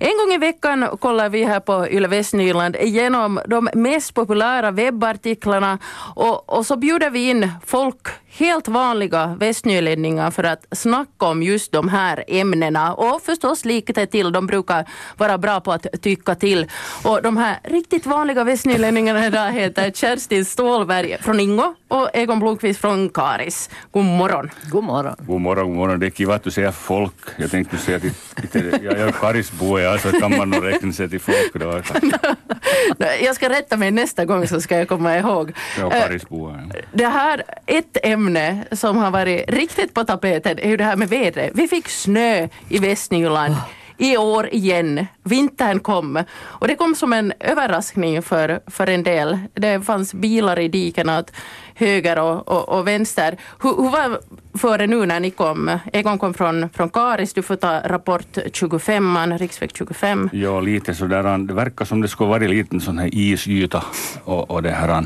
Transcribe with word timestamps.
En 0.00 0.18
gång 0.18 0.34
i 0.34 0.38
veckan 0.38 0.88
kollar 1.00 1.28
vi 1.28 1.44
här 1.44 1.60
på 1.60 1.88
Yle 1.88 2.08
Västnyland 2.08 2.76
igenom 2.76 3.40
de 3.46 3.68
mest 3.74 4.14
populära 4.14 4.70
webbartiklarna 4.70 5.78
och, 6.14 6.58
och 6.58 6.66
så 6.66 6.76
bjuder 6.76 7.10
vi 7.10 7.30
in 7.30 7.50
folk 7.66 8.08
helt 8.30 8.68
vanliga 8.68 9.36
västnylänningar 9.40 10.30
för 10.30 10.44
att 10.44 10.66
snacka 10.72 11.26
om 11.26 11.42
just 11.42 11.72
de 11.72 11.88
här 11.88 12.24
ämnena 12.28 12.94
och 12.94 13.22
förstås 13.22 13.64
lika 13.64 14.06
till. 14.06 14.32
De 14.32 14.46
brukar 14.46 14.88
vara 15.16 15.38
bra 15.38 15.60
på 15.60 15.72
att 15.72 15.86
tycka 16.02 16.34
till. 16.34 16.66
Och 17.04 17.22
de 17.22 17.36
här 17.36 17.58
riktigt 17.64 18.06
vanliga 18.06 18.44
västnylänningarna 18.44 19.26
idag 19.26 19.52
heter 19.52 19.90
Kerstin 19.90 20.44
Stålberg 20.44 21.16
från 21.20 21.40
Ingo 21.40 21.74
och 21.88 22.10
Egon 22.14 22.40
Blomqvist 22.40 22.80
från 22.80 23.08
Karis. 23.08 23.70
God 23.92 24.04
morgon. 24.04 24.50
God 24.70 24.84
morgon. 24.84 25.16
God 25.18 25.40
morgon, 25.40 25.68
god 25.68 25.76
morgon. 25.76 26.00
Det 26.00 26.06
är 26.06 26.10
kiva 26.10 26.34
att 26.34 26.44
du 26.44 26.50
säger 26.50 26.70
folk. 26.70 27.14
Jag 27.36 27.50
tänkte 27.50 27.76
säga 27.76 27.96
att 27.96 28.02
jag 28.82 28.98
är 28.98 29.12
Karisbo, 29.12 29.78
ja, 29.78 29.98
så 29.98 30.20
kan 30.20 30.36
man 30.36 30.50
nog 30.50 30.64
räkna 30.66 30.92
sig 30.92 31.10
till 31.10 31.20
folk 31.20 31.54
då. 31.54 31.82
jag 33.22 33.34
ska 33.34 33.48
rätta 33.48 33.76
mig 33.76 33.90
nästa 33.90 34.24
gång 34.24 34.48
så 34.48 34.60
ska 34.60 34.78
jag 34.78 34.88
komma 34.88 35.18
ihåg. 35.18 35.52
Ja, 35.78 35.90
ja. 35.96 36.58
Det 36.92 37.06
här, 37.06 37.42
ett 37.66 37.96
ämne 38.02 38.64
som 38.72 38.96
har 38.96 39.10
varit 39.10 39.50
riktigt 39.50 39.94
på 39.94 40.04
tapeten 40.04 40.58
är 40.58 40.68
ju 40.68 40.76
det 40.76 40.84
här 40.84 40.96
med 40.96 41.08
vädret. 41.08 41.50
Vi 41.54 41.68
fick 41.68 41.88
snö 41.88 42.48
i 42.68 42.78
Västnyland 42.78 43.54
i 43.98 44.16
år 44.16 44.48
igen. 44.52 45.06
Vintern 45.22 45.80
kom 45.80 46.24
och 46.40 46.68
det 46.68 46.74
kom 46.74 46.94
som 46.94 47.12
en 47.12 47.32
överraskning 47.40 48.22
för, 48.22 48.60
för 48.66 48.86
en 48.86 49.02
del. 49.02 49.38
Det 49.54 49.80
fanns 49.80 50.14
bilar 50.14 50.58
i 50.58 50.68
dikena 50.68 51.18
åt 51.18 51.32
höger 51.74 52.18
och, 52.18 52.48
och, 52.48 52.68
och 52.68 52.86
vänster. 52.86 53.36
Hur, 53.62 53.76
hur 53.76 53.90
var 53.90 54.20
före 54.58 54.86
nu 54.86 55.06
när 55.06 55.20
ni 55.20 55.30
kom? 55.30 55.78
Egon 55.92 56.18
kom 56.18 56.34
från, 56.34 56.68
från 56.70 56.90
Karis, 56.90 57.32
du 57.32 57.42
får 57.42 57.56
ta 57.56 57.80
rapport 57.84 58.38
25, 58.52 59.18
riksväg 59.38 59.70
25. 59.74 60.30
Ja, 60.32 60.60
lite 60.60 60.94
sådär. 60.94 61.38
Det 61.38 61.54
verkar 61.54 61.84
som 61.84 62.00
det 62.00 62.08
skulle 62.08 62.28
vara 62.28 62.44
en 62.44 62.50
liten 62.50 62.80
sån 62.80 62.98
här 62.98 63.14
isyta 63.14 63.84
och, 64.24 64.50
och 64.50 64.62
det 64.62 64.70
här. 64.70 65.04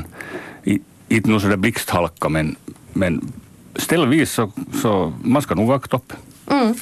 Inte 1.09 1.29
nog 1.29 1.41
sådär 1.41 1.57
blixthalka 1.57 2.29
men, 2.29 2.55
men 2.93 3.33
ställvis 3.75 4.31
så, 4.31 4.51
så 4.81 5.13
man 5.23 5.41
ska 5.41 5.55
nog 5.55 5.67
vakta 5.67 5.97
upp. 5.97 6.13
Mm. 6.51 6.75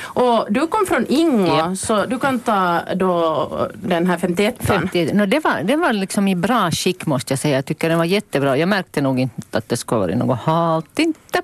Och 0.00 0.46
du 0.50 0.66
kom 0.66 0.86
från 0.86 1.06
Ingo, 1.08 1.68
yep. 1.70 1.78
så 1.78 2.06
du 2.06 2.18
kan 2.18 2.38
ta 2.38 2.80
då 2.94 3.68
den 3.74 4.06
här 4.06 4.18
51 4.18 4.56
50, 4.60 5.12
no, 5.12 5.26
det, 5.26 5.40
var, 5.40 5.62
det 5.64 5.76
var 5.76 5.92
liksom 5.92 6.28
i 6.28 6.34
bra 6.34 6.70
skick 6.70 7.06
måste 7.06 7.32
jag 7.32 7.38
säga. 7.38 7.56
Jag 7.56 7.64
tycker 7.66 7.88
den 7.88 7.98
var 7.98 8.04
jättebra. 8.04 8.56
Jag 8.56 8.68
märkte 8.68 9.00
nog 9.00 9.20
inte 9.20 9.58
att 9.58 9.68
det 9.68 9.76
skulle 9.76 10.00
vara 10.00 10.14
något 10.14 10.38
halt, 10.38 10.98
inte. 10.98 11.42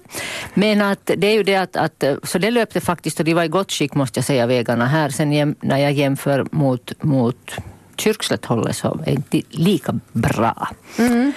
Men 0.54 0.82
att 0.82 1.10
det 1.16 1.26
är 1.26 1.34
ju 1.34 1.42
det 1.42 1.56
att, 1.56 1.76
att, 1.76 2.04
så 2.22 2.38
det 2.38 2.50
löpte 2.50 2.80
faktiskt 2.80 3.20
och 3.20 3.24
de 3.24 3.34
var 3.34 3.44
i 3.44 3.48
gott 3.48 3.72
skick 3.72 3.94
måste 3.94 4.18
jag 4.18 4.24
säga, 4.24 4.46
vägarna 4.46 4.86
här. 4.86 5.08
Sen 5.08 5.54
när 5.60 5.78
jag 5.78 5.92
jämför 5.92 6.46
mot, 6.50 6.92
mot 7.02 7.56
Kyrkslätthållet 7.96 8.76
så 8.76 8.88
är 8.88 9.04
det 9.04 9.10
inte 9.10 9.42
lika 9.50 10.00
bra. 10.12 10.68
Mm. 10.98 11.32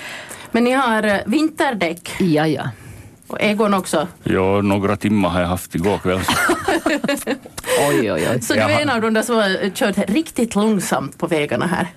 Men 0.52 0.64
ni 0.64 0.72
har 0.72 1.30
vinterdäck? 1.30 2.12
Ja, 2.20 2.48
ja. 2.48 2.70
Och 3.28 3.42
Egon 3.42 3.74
också? 3.74 4.08
Ja, 4.24 4.62
några 4.62 4.96
timmar 4.96 5.30
har 5.30 5.42
jag 5.42 5.48
haft 5.48 5.76
igår 5.76 5.98
kväll. 5.98 6.20
Oj, 7.90 8.12
oj, 8.12 8.28
oj. 8.32 8.42
Så 8.42 8.54
du 8.54 8.60
är 8.60 8.82
en 8.82 8.90
av 8.90 9.02
de 9.02 9.14
där 9.14 9.22
som 9.22 9.36
har 9.36 9.70
kört 9.70 9.98
riktigt 10.10 10.56
långsamt 10.56 11.18
på 11.18 11.28
vägarna 11.28 11.66
här? 11.66 11.88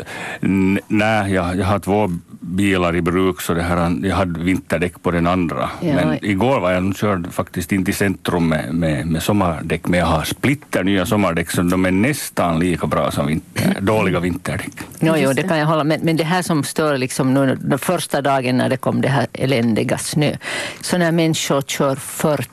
nej, 0.88 1.32
jag, 1.32 1.56
jag 1.56 1.66
har 1.66 1.78
två 1.78 2.10
bilar 2.41 2.96
i 2.96 3.02
bruk 3.02 3.41
så 3.41 3.54
det 3.54 3.62
här, 3.62 4.06
jag 4.06 4.16
hade 4.16 4.41
vinterdäck 4.41 5.02
på 5.02 5.10
den 5.10 5.26
andra. 5.26 5.70
Ja. 5.80 5.94
Men 5.94 6.24
igår 6.24 6.60
var 6.60 6.72
jag 6.72 6.96
körd 6.96 7.32
faktiskt 7.32 7.72
in 7.72 7.84
till 7.84 7.94
centrum 7.94 8.48
med, 8.48 8.74
med, 8.74 9.06
med 9.06 9.22
sommardäck 9.22 9.86
men 9.86 10.00
jag 10.00 10.06
har 10.06 10.24
splitter 10.24 10.84
nya 10.84 11.06
sommardäck 11.06 11.50
så 11.50 11.62
de 11.62 11.86
är 11.86 11.91
nästan 11.91 12.58
lika 12.58 12.86
bra 12.86 13.10
som 13.10 13.26
vinter, 13.26 13.76
dåliga 13.80 14.20
vinterdäck. 14.20 14.72
Jo, 15.00 15.14
jo, 15.16 15.32
det 15.32 15.42
kan 15.42 15.58
jag 15.58 15.66
hålla 15.66 15.84
med 15.84 16.04
Men 16.04 16.16
det 16.16 16.24
här 16.24 16.42
som 16.42 16.64
stör 16.64 16.98
liksom 16.98 17.34
nu 17.34 17.58
den 17.60 17.78
första 17.78 18.22
dagen 18.22 18.56
när 18.56 18.69
det 18.69 18.76
kom 18.76 19.00
det 19.00 19.08
här 19.08 19.26
eländiga 19.32 19.98
snö. 19.98 20.36
Så 20.80 20.98
när 20.98 21.12
människor 21.12 21.62
kör 21.62 21.97
40 21.97 22.48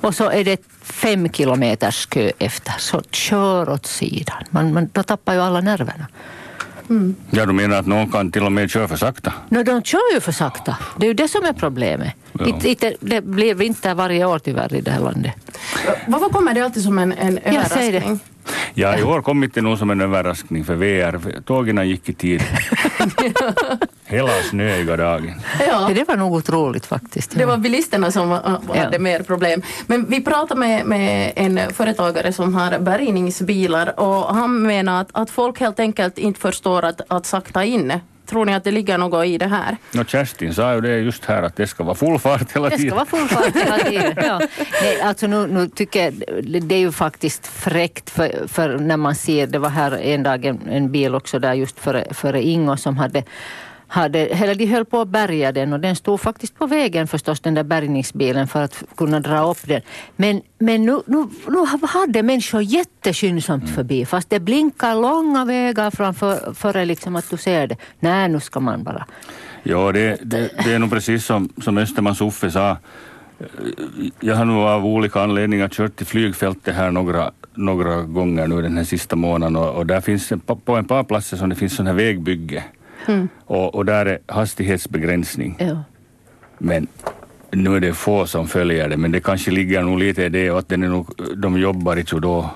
och 0.00 0.14
så 0.14 0.30
är 0.30 0.44
det 0.44 0.60
fem 0.98 1.28
kilometers 1.28 2.06
kö 2.06 2.30
efter, 2.38 2.74
så 2.78 3.02
kör 3.10 3.68
åt 3.70 3.86
sidan. 3.86 4.36
Man, 4.50 4.72
man, 4.72 4.88
då 4.92 5.02
tappar 5.02 5.34
ju 5.34 5.40
alla 5.40 5.60
nerverna. 5.60 6.06
Mm. 6.90 7.16
Ja, 7.30 7.46
du 7.46 7.52
menar 7.52 7.76
att 7.76 7.86
någon 7.86 8.10
kan 8.10 8.32
till 8.32 8.42
och 8.42 8.52
med 8.52 8.70
köra 8.70 8.88
för 8.88 8.96
sakta? 8.96 9.32
No, 9.48 9.62
de 9.62 9.82
kör 9.82 10.14
ju 10.14 10.20
för 10.20 10.32
sakta. 10.32 10.76
Det 10.96 11.06
är 11.06 11.08
ju 11.08 11.14
det 11.14 11.28
som 11.28 11.44
är 11.44 11.52
problemet. 11.52 12.14
Ja. 12.38 12.90
det 13.00 13.20
blir 13.20 13.54
vinter 13.54 13.94
varje 13.94 14.24
år 14.24 14.38
tyvärr 14.38 14.74
i 14.74 14.80
det 14.80 14.90
här 14.90 15.00
landet. 15.00 15.32
Varför 16.06 16.28
kommer 16.28 16.54
det 16.54 16.60
alltid 16.60 16.82
som 16.82 16.98
en, 16.98 17.12
en 17.12 17.38
överraskning? 17.38 18.20
Ja, 18.74 18.98
i 18.98 19.02
år 19.02 19.22
kom 19.22 19.50
det 19.54 19.60
nog 19.60 19.78
som 19.78 19.90
en 19.90 20.00
överraskning 20.00 20.64
för 20.64 20.74
VR. 20.74 21.40
Tågen 21.40 21.88
gick 21.88 22.08
i 22.08 22.12
tid. 22.12 22.42
Hela 24.04 24.30
snöiga 24.50 24.96
dagen. 24.96 25.40
Ja. 25.66 25.90
Det 25.94 26.08
var 26.08 26.16
nog 26.16 26.32
otroligt 26.32 26.86
faktiskt. 26.86 27.32
Ja. 27.34 27.38
Det 27.38 27.46
var 27.46 27.56
bilisterna 27.56 28.12
som 28.12 28.30
hade 28.30 28.60
ja. 28.92 28.98
mer 28.98 29.22
problem. 29.22 29.62
Men 29.86 30.06
vi 30.10 30.20
pratade 30.20 30.60
med, 30.60 30.86
med 30.86 31.32
en 31.36 31.60
företagare 31.72 32.32
som 32.32 32.54
har 32.54 32.78
bärgningsbilar 32.78 34.00
och 34.00 34.34
han 34.34 34.62
menar 34.62 35.00
att, 35.00 35.08
att 35.12 35.30
folk 35.30 35.60
helt 35.60 35.80
enkelt 35.80 36.18
inte 36.18 36.40
förstår 36.40 36.84
att, 36.84 37.00
att 37.08 37.26
sakta 37.26 37.64
in 37.64 37.92
Tror 38.28 38.44
ni 38.44 38.54
att 38.54 38.64
det 38.64 38.70
ligger 38.70 38.98
något 38.98 39.26
i 39.26 39.38
det 39.38 39.46
här? 39.46 39.76
No, 39.92 40.04
Kerstin 40.04 40.54
sa 40.54 40.74
ju 40.74 40.80
det 40.80 40.98
just 40.98 41.24
här 41.24 41.42
att 41.42 41.56
det 41.56 41.66
ska 41.66 41.84
vara 41.84 41.94
full 41.94 42.18
fart 42.18 42.56
hela 42.56 42.70
tiden. 42.70 42.84
Det 42.84 42.88
ska 42.88 42.94
vara 42.94 43.06
full 43.06 43.28
fart 43.28 43.56
hela 43.56 43.78
tiden, 43.90 44.14
ja. 44.16 44.40
Nej, 44.82 45.00
alltså 45.00 45.26
nu, 45.26 45.46
nu 45.46 45.68
tycker 45.68 46.04
jag 46.04 46.14
det 46.62 46.74
är 46.74 46.78
ju 46.78 46.92
faktiskt 46.92 47.46
fräckt 47.46 48.10
för, 48.10 48.48
för 48.48 48.78
när 48.78 48.96
man 48.96 49.14
ser, 49.14 49.46
det 49.46 49.58
var 49.58 49.68
här 49.68 49.92
en 49.92 50.22
dag 50.22 50.44
en, 50.44 50.60
en 50.68 50.92
bil 50.92 51.14
också 51.14 51.38
där 51.38 51.54
just 51.54 51.78
före, 51.78 52.14
före 52.14 52.42
Ingo 52.42 52.76
som 52.76 52.96
hade 52.96 53.24
hade, 53.88 54.26
eller 54.26 54.54
de 54.54 54.66
höll 54.66 54.84
på 54.84 55.00
att 55.00 55.08
bärga 55.08 55.52
den 55.52 55.72
och 55.72 55.80
den 55.80 55.96
stod 55.96 56.20
faktiskt 56.20 56.58
på 56.58 56.66
vägen 56.66 57.06
förstås, 57.06 57.40
den 57.40 57.54
där 57.54 57.64
bärgningsbilen 57.64 58.48
för 58.48 58.62
att 58.62 58.84
kunna 58.96 59.20
dra 59.20 59.50
upp 59.50 59.66
den. 59.66 59.82
Men, 60.16 60.42
men 60.58 60.86
nu, 60.86 61.00
nu, 61.06 61.28
nu 61.48 61.86
hade 61.88 62.22
människor 62.22 62.62
jätteskyndsamt 62.62 63.62
mm. 63.62 63.74
förbi 63.74 64.06
fast 64.06 64.30
det 64.30 64.40
blinkar 64.40 64.94
långa 64.94 65.44
vägar 65.44 65.90
framför 65.90 66.54
före 66.54 66.84
liksom 66.84 67.16
att 67.16 67.30
du 67.30 67.36
ser 67.36 67.66
det. 67.66 67.76
Nej, 68.00 68.28
nu 68.28 68.40
ska 68.40 68.60
man 68.60 68.84
bara... 68.84 69.06
Ja, 69.62 69.92
det, 69.92 70.18
det, 70.22 70.50
det 70.64 70.72
är 70.72 70.78
nog 70.78 70.90
precis 70.90 71.24
som, 71.24 71.48
som 71.62 71.78
Östermans 71.78 72.20
Uffe 72.20 72.50
sa. 72.50 72.76
Jag 74.20 74.34
har 74.34 74.44
nog 74.44 74.62
av 74.62 74.86
olika 74.86 75.22
anledningar 75.22 75.68
kört 75.68 75.96
till 75.96 76.06
flygfältet 76.06 76.74
här 76.74 76.90
några, 76.90 77.30
några 77.54 78.02
gånger 78.02 78.46
nu 78.46 78.62
den 78.62 78.76
här 78.76 78.84
sista 78.84 79.16
månaden 79.16 79.56
och, 79.56 79.74
och 79.74 79.86
där 79.86 80.00
finns 80.00 80.32
på, 80.46 80.56
på 80.56 80.76
en 80.76 80.84
par 80.84 81.04
platser 81.04 81.36
som 81.36 81.48
det 81.48 81.54
finns 81.54 81.76
sån 81.76 81.86
här 81.86 81.94
vägbygge 81.94 82.64
Mm. 83.08 83.28
Och, 83.44 83.74
och, 83.74 83.84
där 83.84 84.06
är 84.06 84.18
hastighetsbegränsning. 84.26 85.56
Ja. 85.58 85.82
Men 86.58 86.86
nu 87.50 87.76
är 87.76 87.80
det 87.80 87.94
få 87.94 88.26
som 88.26 88.48
följer 88.48 88.88
det, 88.88 88.96
men 88.96 89.12
det 89.12 89.20
kanske 89.20 89.50
ligger 89.50 89.82
nog 89.82 89.98
lite 89.98 90.24
i 90.24 90.28
det 90.28 90.50
och 90.50 90.58
att 90.58 90.68
den 90.68 90.82
är 90.82 90.88
nog, 90.88 91.08
de 91.36 91.58
jobbar 91.58 91.96
inte 91.96 92.16
då 92.16 92.50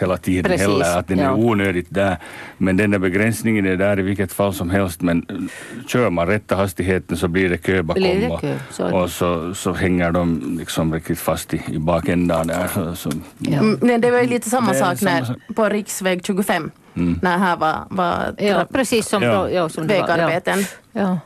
hela 0.00 0.16
tiden 0.16 0.50
Precis, 0.50 0.66
heller, 0.66 0.98
att 0.98 1.08
den 1.08 1.18
ja. 1.18 1.24
är 1.24 1.34
onödigt 1.34 1.86
där. 1.90 2.16
Men 2.58 2.76
den 2.76 2.90
där 2.90 2.98
begränsningen 2.98 3.66
är 3.66 3.76
där 3.76 3.98
i 3.98 4.02
vilket 4.02 4.32
fall 4.32 4.54
som 4.54 4.70
helst, 4.70 5.00
men 5.00 5.48
kör 5.86 6.10
man 6.10 6.26
rätta 6.26 6.56
hastigheten 6.56 7.16
så 7.16 7.28
blir 7.28 7.48
det 7.48 7.58
kö 7.58 7.82
bakom 7.82 8.02
det 8.02 8.28
och, 8.28 8.44
så, 8.70 8.96
och 8.96 9.10
så, 9.10 9.54
så 9.54 9.72
hänger 9.72 10.12
de 10.12 10.56
liksom 10.58 10.94
riktigt 10.94 11.18
fast 11.18 11.54
i, 11.54 11.62
i 11.66 11.78
bakändan 11.78 12.46
där. 12.46 12.68
Så, 12.68 12.96
så. 12.96 13.10
Ja. 13.38 13.58
Mm, 13.58 14.00
det 14.00 14.10
var 14.10 14.20
ju 14.20 14.26
lite 14.26 14.50
samma 14.50 14.74
sak 14.74 15.00
när, 15.00 15.24
sak. 15.24 15.36
på 15.56 15.68
riksväg 15.68 16.26
25 16.26 16.70
Mm. 16.96 17.18
När 17.22 17.38
här 17.38 17.56
var, 17.56 17.86
var 17.90 18.34
ja, 18.38 18.66
precis 18.72 19.08
som, 19.08 19.22
ja. 19.22 19.50
Ja, 19.50 19.68
som 19.68 19.86
vägarbeten. 19.86 20.64
Ja. 20.92 21.18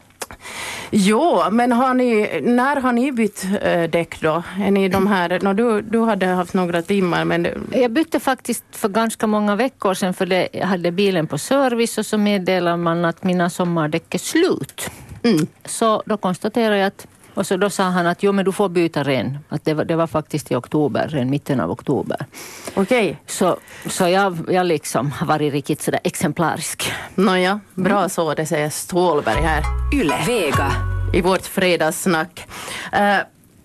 Jo, 0.91 1.43
men 1.51 1.73
har 1.73 1.95
ni, 1.95 2.41
när 2.43 2.77
har 2.77 2.93
ni 2.93 3.13
bytt 3.13 3.47
äh, 3.63 3.83
däck 3.83 4.21
då? 4.21 4.43
Är 4.61 4.71
ni 4.71 4.89
de 4.89 5.07
här, 5.07 5.41
no, 5.43 5.53
du, 5.53 5.83
du 5.83 6.01
hade 6.01 6.27
haft 6.27 6.55
några 6.55 6.83
timmar 6.83 7.25
men... 7.25 7.47
Jag 7.73 7.91
bytte 7.91 8.21
faktiskt 8.21 8.65
för 8.71 8.89
ganska 8.89 9.27
många 9.27 9.57
veckor 9.57 9.95
sedan 9.95 10.15
för 10.15 10.27
det, 10.27 10.49
jag 10.53 10.67
hade 10.67 10.93
bilen 10.93 11.27
på 11.27 11.39
service 11.39 11.99
och 11.99 12.07
så 12.07 12.19
meddelar 12.19 12.77
man 12.77 13.05
att 13.05 13.25
mina 13.25 13.51
sommardäck 13.51 14.15
är 14.15 14.19
slut. 14.19 14.91
Mm. 15.23 15.47
Så 15.65 16.03
då 16.07 16.17
konstaterar 16.17 16.75
jag 16.75 16.87
att 16.87 17.07
och 17.39 17.47
så 17.47 17.57
då 17.57 17.71
sa 17.71 17.83
han 17.83 18.07
att 18.07 18.23
jo, 18.23 18.33
men 18.33 18.45
du 18.45 18.53
får 18.53 18.69
byta 18.69 19.03
ren. 19.03 19.39
Att 19.49 19.65
det, 19.65 19.75
var, 19.75 19.85
det 19.85 19.97
var 19.97 20.07
faktiskt 20.07 20.51
i 20.51 20.55
oktober, 20.55 21.09
ren 21.09 21.31
mitten 21.31 21.61
av 21.61 21.71
oktober. 21.71 22.27
Okej. 22.75 22.83
Okay. 22.83 23.17
Så, 23.27 23.57
så 23.87 24.09
jag, 24.09 24.39
jag 24.49 24.67
liksom 24.67 25.13
har 25.13 25.27
varit 25.27 25.53
riktigt 25.53 25.83
sådär 25.83 26.01
exemplarisk. 26.05 26.93
Nåja, 27.15 27.61
bra 27.75 27.99
mm. 27.99 28.09
så. 28.09 28.35
Det 28.35 28.47
säger 28.47 28.71
Stålberg 28.71 29.43
här. 29.43 29.63
Yle. 29.95 30.15
Vega. 30.27 30.73
I 31.15 31.21
vårt 31.21 31.47
fredagssnack. 31.47 32.47
Uh, 32.93 33.19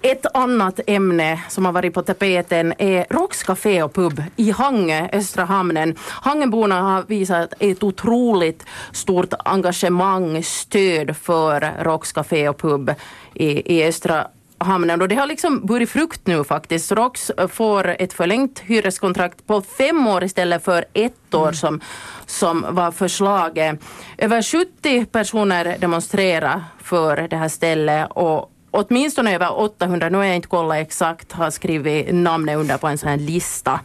ett 0.04 0.26
annat 0.34 0.80
ämne 0.88 1.42
som 1.50 1.66
har 1.66 1.72
varit 1.72 1.94
på 1.94 2.02
tapeten 2.02 2.74
är 2.78 3.06
Rocks 3.10 3.44
Café 3.44 3.84
och 3.84 3.94
pub 3.94 4.24
i 4.36 4.52
Hange, 4.52 5.10
Östra 5.14 5.46
hamnen. 5.46 5.96
Hangenborna 6.00 6.82
har 6.82 7.04
visat 7.08 7.54
ett 7.60 7.84
otroligt 7.84 8.66
stort 8.92 9.34
engagemang, 9.46 10.44
stöd 10.44 11.18
för 11.18 11.84
Rocks 11.84 12.12
Café 12.12 12.50
och 12.50 12.58
pub 12.58 12.94
i, 13.34 13.78
i 13.78 13.88
Östra 13.88 14.28
hamnen 14.58 15.02
och 15.02 15.08
det 15.08 15.16
har 15.16 15.28
liksom 15.28 15.66
burit 15.66 15.90
frukt 15.90 16.28
nu 16.28 16.44
faktiskt. 16.44 16.92
ROX 16.92 17.32
får 17.50 17.96
ett 18.02 18.14
förlängt 18.14 18.60
hyreskontrakt 18.60 19.48
på 19.48 19.62
fem 19.62 20.08
år 20.08 20.24
istället 20.24 20.64
för 20.64 20.86
ett 20.94 21.34
år 21.34 21.52
som, 21.52 21.82
som 22.26 22.66
var 22.70 22.92
förslaget. 22.92 23.80
Över 24.18 24.42
70 24.42 25.06
personer 25.06 25.78
demonstrerar 25.80 26.64
för 26.84 27.28
det 27.28 27.36
här 27.38 27.50
stället 27.50 28.08
och 28.12 28.53
åtminstone 28.74 29.36
över 29.36 29.60
800, 29.60 30.10
nu 30.10 30.18
har 30.18 30.26
jag 30.26 30.36
inte 30.36 30.48
kollat 30.48 30.78
exakt, 30.78 31.32
har 31.32 31.50
skrivit 31.50 32.16
namnet 32.16 32.58
under 32.58 32.78
på 32.78 32.88
en 32.88 32.98
sån 32.98 33.10
här 33.10 33.18
lista. 33.18 33.80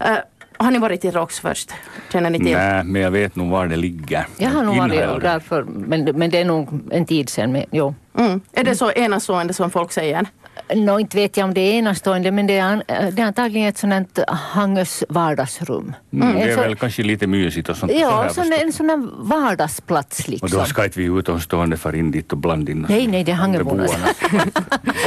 Uh, 0.00 0.16
har 0.56 0.70
ni 0.70 0.78
varit 0.78 1.04
i 1.04 1.10
ROX 1.10 1.40
först? 1.40 1.70
Känner 2.12 2.30
ni 2.30 2.38
till? 2.38 2.52
Nej, 2.52 2.84
men 2.84 3.02
jag 3.02 3.10
vet 3.10 3.36
nog 3.36 3.50
var 3.50 3.66
det 3.66 3.76
ligger. 3.76 4.26
Jag 4.36 4.50
har 4.50 4.62
nog 4.62 4.76
varit 4.76 5.22
därför, 5.22 5.62
men, 5.62 6.04
men 6.04 6.30
det 6.30 6.38
är 6.38 6.44
nog 6.44 6.80
en 6.90 7.06
tid 7.06 7.28
sedan. 7.28 7.52
Men, 7.52 7.64
jo. 7.70 7.94
Mm. 8.18 8.40
Är 8.52 8.64
det 8.64 8.76
så 8.76 8.90
enastående 8.92 9.54
som 9.54 9.70
folk 9.70 9.92
säger? 9.92 10.26
No, 10.74 11.00
inte 11.00 11.16
vet 11.16 11.36
jag 11.36 11.44
om 11.44 11.54
det 11.54 11.60
är 11.60 11.78
enastående 11.78 12.30
men 12.30 12.46
det 12.46 12.58
är, 12.58 12.82
det 13.10 13.22
är 13.22 13.26
antagligen 13.26 13.68
ett 13.68 13.78
sådant 13.78 14.18
Hangös 14.28 15.04
vardagsrum. 15.08 15.94
Mm, 16.12 16.34
det 16.34 16.42
är 16.42 16.56
väl 16.56 16.76
kanske 16.76 17.02
lite 17.02 17.26
mysigt 17.26 17.68
och 17.68 17.76
sånt. 17.76 17.92
Ja, 17.94 18.28
sån, 18.28 18.52
en 18.52 18.72
sån 18.72 19.10
vardagsplats 19.18 20.28
liksom. 20.28 20.46
Och 20.46 20.50
då 20.50 20.64
ska 20.64 20.84
inte 20.84 21.00
vi 21.00 21.04
utomstående 21.18 21.76
fara 21.76 21.96
in 21.96 22.10
dit 22.10 22.32
och 22.32 22.38
blanda 22.38 22.72
in 22.72 22.86
Nej, 22.88 23.06
nej, 23.06 23.24
det 23.24 23.32
är 23.32 23.36
Hangöborna. 23.36 23.86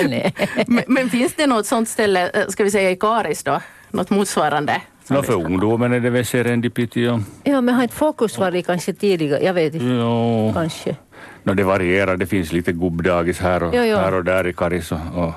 men, 0.67 0.83
men 0.87 1.09
finns 1.09 1.33
det 1.33 1.47
något 1.47 1.65
sånt 1.65 1.89
ställe, 1.89 2.29
eh, 2.29 2.47
ska 2.47 2.63
vi 2.63 2.71
säga 2.71 2.91
i 2.91 2.95
Karis 2.95 3.43
då? 3.43 3.61
Något 3.91 4.09
motsvarande? 4.09 4.81
Ja, 5.07 5.23
för 5.23 5.33
ungdomen 5.33 5.93
är 5.93 5.99
det 5.99 6.09
väl 6.09 6.25
serendipity. 6.25 7.07
Och... 7.07 7.19
Ja, 7.43 7.61
men 7.61 7.75
har 7.75 7.83
inte 7.83 7.95
fokus 7.95 8.37
varit 8.37 8.65
kanske 8.65 8.93
tidigare? 8.93 9.43
Jag 9.43 9.53
vet 9.53 9.73
inte. 9.73 9.85
Jo. 9.85 10.51
Kanske. 10.53 10.95
No, 11.43 11.53
det 11.53 11.63
varierar. 11.63 12.17
Det 12.17 12.25
finns 12.25 12.51
lite 12.51 12.71
gubbdagis 12.71 13.39
här 13.39 13.63
och, 13.63 13.75
Jo, 13.75 13.83
jo. 13.83 13.97
här 13.97 14.13
och 14.13 14.23
där 14.23 14.47
i 14.47 14.53
Karis 14.53 14.91
och, 14.91 14.99
och, 15.15 15.33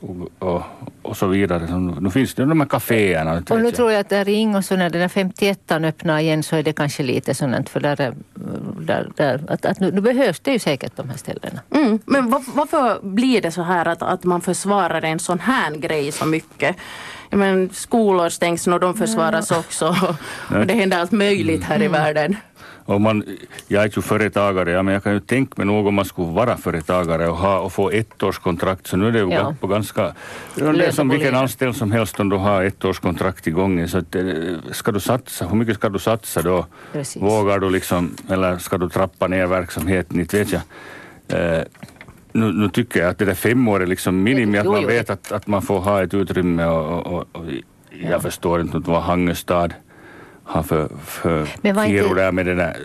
och, 0.00 0.16
och, 0.48 0.62
och 1.02 1.16
så 1.16 1.26
vidare. 1.26 1.66
Så 1.66 1.78
nu 1.78 2.10
finns 2.10 2.34
det 2.34 2.44
de 2.44 2.60
här 2.60 2.68
kaféerna. 2.68 3.42
Och 3.50 3.58
nu 3.58 3.64
jag. 3.64 3.74
tror 3.74 3.92
jag 3.92 4.00
att 4.00 4.08
där 4.08 4.28
i 4.28 4.32
Ingås, 4.32 4.70
när 4.70 4.90
den 4.90 5.00
där 5.00 5.08
51 5.08 5.72
öppnar 5.72 6.18
igen 6.18 6.42
så 6.42 6.56
är 6.56 6.62
det 6.62 6.72
kanske 6.72 7.02
lite 7.02 7.34
sådant 7.34 7.68
för 7.68 7.80
där, 7.80 8.00
är- 8.00 8.14
där, 8.80 9.10
där 9.16 9.44
att, 9.48 9.64
att 9.64 9.80
nu, 9.80 9.92
nu 9.92 10.00
behövs 10.00 10.40
det 10.40 10.52
ju 10.52 10.58
säkert 10.58 10.96
de 10.96 11.08
här 11.08 11.16
ställena. 11.16 11.60
Mm. 11.74 11.98
Men 12.06 12.30
var, 12.30 12.42
varför 12.54 12.98
blir 13.02 13.42
det 13.42 13.50
så 13.50 13.62
här 13.62 13.88
att, 13.88 14.02
att 14.02 14.24
man 14.24 14.40
försvarar 14.40 15.02
en 15.02 15.18
sån 15.18 15.38
här 15.40 15.70
grej 15.74 16.12
så 16.12 16.26
mycket? 16.26 16.76
Men, 17.30 17.70
skolor 17.72 18.28
stängs 18.28 18.66
och 18.66 18.80
de 18.80 18.94
försvaras 18.94 19.50
också. 19.50 19.96
Och 20.60 20.66
det 20.66 20.74
händer 20.74 20.98
allt 20.98 21.12
möjligt 21.12 21.64
här 21.64 21.82
i 21.82 21.88
världen. 21.88 22.36
Och 22.88 23.00
man, 23.00 23.24
jag 23.66 23.84
är 23.84 23.90
ju 23.96 24.02
företagare, 24.02 24.70
ja, 24.70 24.82
men 24.82 24.94
jag 24.94 25.02
kan 25.02 25.12
ju 25.12 25.20
tänka 25.20 25.52
mig 25.56 25.66
nog 25.66 25.86
om 25.86 25.94
man 25.94 26.04
skulle 26.04 26.28
vara 26.32 26.56
företagare 26.56 27.28
och, 27.28 27.36
ha, 27.36 27.58
och 27.58 27.72
få 27.72 27.90
ettårskontrakt, 27.90 28.86
så 28.86 28.96
nu 28.96 29.08
är 29.08 29.12
det 29.12 29.18
ju 29.18 29.30
Ja. 29.30 29.54
på 29.60 29.66
ganska... 29.66 30.14
Det 30.54 30.86
är 30.86 30.90
som 30.90 31.08
vilken 31.08 31.34
anställd 31.34 31.76
som 31.76 31.92
helst 31.92 32.20
om 32.20 32.28
du 32.28 32.36
har 32.36 32.64
ettårskontrakt 32.64 33.46
i 33.46 33.50
gången. 33.50 33.88
Så 33.88 33.98
att, 33.98 34.14
eh, 34.14 34.24
ska 34.72 34.92
du 34.92 35.00
satsa, 35.00 35.46
hur 35.48 35.56
mycket 35.56 35.74
ska 35.74 35.88
du 35.88 35.98
satsa 35.98 36.42
då? 36.42 36.66
Precis. 36.92 37.22
Vågar 37.22 37.58
du 37.58 37.70
liksom, 37.70 38.14
eller 38.30 38.58
ska 38.58 38.78
du 38.78 38.88
trappa 38.88 39.26
ner 39.28 39.46
verksamheten? 39.46 40.20
Inte 40.20 40.38
vet 40.38 40.52
jag. 40.52 40.62
Eh, 41.28 41.62
nu, 42.32 42.52
nu 42.52 42.68
tycker 42.68 43.00
jag 43.00 43.08
att 43.08 43.18
det 43.18 43.24
där 43.24 43.34
fem 43.34 43.68
år 43.68 43.82
är 43.82 43.86
liksom 43.86 44.22
minimi, 44.22 44.58
att 44.58 44.66
man 44.66 44.86
vet 44.86 45.10
att, 45.10 45.32
att 45.32 45.46
man 45.46 45.62
får 45.62 45.78
ha 45.80 46.02
ett 46.02 46.14
utrymme 46.14 46.64
och, 46.66 47.06
och, 47.06 47.06
och, 47.06 47.24
och 47.32 47.44
jag 48.10 48.22
förstår 48.22 48.60
inte 48.60 48.78
vad 48.78 49.02
Hangestad 49.02 49.74
har 50.48 50.62
för, 50.62 50.88
för 51.04 51.48
Men 51.60 51.74
var 51.76 51.84
inte- 51.84 51.98
kiror 52.04 52.14
där 52.14 52.32
med 52.32 52.46
den 52.46 52.56
där, 52.56 52.76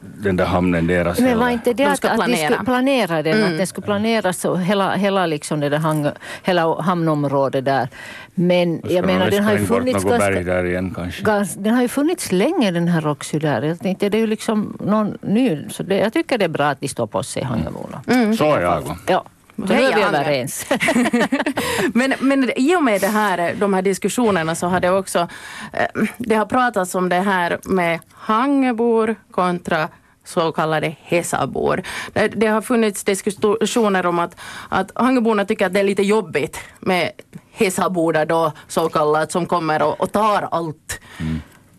den 0.00 0.36
där 0.36 0.44
hamnen 0.44 0.86
deras. 0.86 1.18
Men 1.20 1.38
var 1.38 1.48
inte 1.50 1.72
det 1.72 1.84
De 1.84 1.90
att, 1.90 1.96
ska 1.96 2.08
att 2.10 2.26
de 2.26 2.36
skulle 2.36 2.64
planera 2.64 3.22
den, 3.22 3.36
Mm. 3.36 3.50
att 3.52 3.58
den 3.58 3.66
skulle 3.66 3.84
planeras 3.84 4.38
så 4.40 4.56
hela, 4.56 4.94
hela, 4.94 5.26
liksom 5.26 5.60
det 5.60 5.68
där 5.68 5.78
hang, 5.78 6.08
hela 6.42 6.80
hamnområdet 6.80 7.64
där. 7.64 7.88
Men 8.34 8.80
jag 8.88 9.06
menar 9.06 9.30
den 9.30 9.44
har 9.44 9.52
ju 9.52 9.66
funnits 9.66 10.04
ganska, 10.04 10.18
berg 10.18 10.44
där 10.44 10.64
igen 10.66 10.92
kanske. 10.96 11.24
Gans, 11.24 11.54
den 11.54 11.74
har 11.74 11.82
ju 11.82 11.88
funnits 11.88 12.32
länge 12.32 12.70
den 12.70 12.88
här 12.88 13.00
Roxy 13.00 13.38
där. 13.38 13.62
Jag 13.62 13.78
tänkte 13.80 14.08
det 14.08 14.16
är 14.16 14.20
ju 14.20 14.26
liksom 14.26 14.76
någon 14.80 15.18
ny. 15.22 15.68
Så 15.70 15.82
det, 15.82 15.96
jag 15.98 16.12
tycker 16.12 16.38
det 16.38 16.44
är 16.44 16.48
bra 16.48 16.66
att 16.66 16.80
de 16.80 16.88
står 16.88 17.06
på 17.06 17.22
sig 17.22 17.42
Hangaborna. 17.44 18.02
Så 18.38 18.54
är 18.54 18.60
jag. 18.62 18.82
Ja, 19.06 19.24
Hej, 19.68 19.84
är 19.84 19.96
vi 19.96 20.02
överens. 20.02 20.66
Men, 21.94 22.14
men 22.20 22.50
i 22.56 22.76
och 22.76 22.84
med 22.84 23.00
det 23.00 23.06
här, 23.06 23.54
de 23.54 23.74
här 23.74 23.82
diskussionerna 23.82 24.54
så 24.54 24.66
har 24.66 24.80
det 24.80 24.90
också 24.90 25.28
eh, 25.72 26.02
det 26.18 26.34
har 26.34 26.46
pratats 26.46 26.94
om 26.94 27.08
det 27.08 27.20
här 27.20 27.58
med 27.64 28.00
Hangebor 28.12 29.16
kontra 29.30 29.88
så 30.24 30.52
kallade 30.52 30.96
Hesabor. 31.02 31.82
Det, 32.12 32.28
det 32.28 32.46
har 32.46 32.62
funnits 32.62 33.04
diskussioner 33.04 34.06
om 34.06 34.18
att, 34.18 34.40
att 34.68 34.90
Hangeborna 34.94 35.44
tycker 35.44 35.66
att 35.66 35.74
det 35.74 35.80
är 35.80 35.84
lite 35.84 36.02
jobbigt 36.02 36.58
med 36.80 37.10
Hesabor 37.52 38.24
då 38.24 38.52
så 38.68 38.88
kallat 38.88 39.32
som 39.32 39.46
kommer 39.46 39.82
och, 39.82 40.00
och 40.00 40.12
tar 40.12 40.48
allt. 40.50 41.00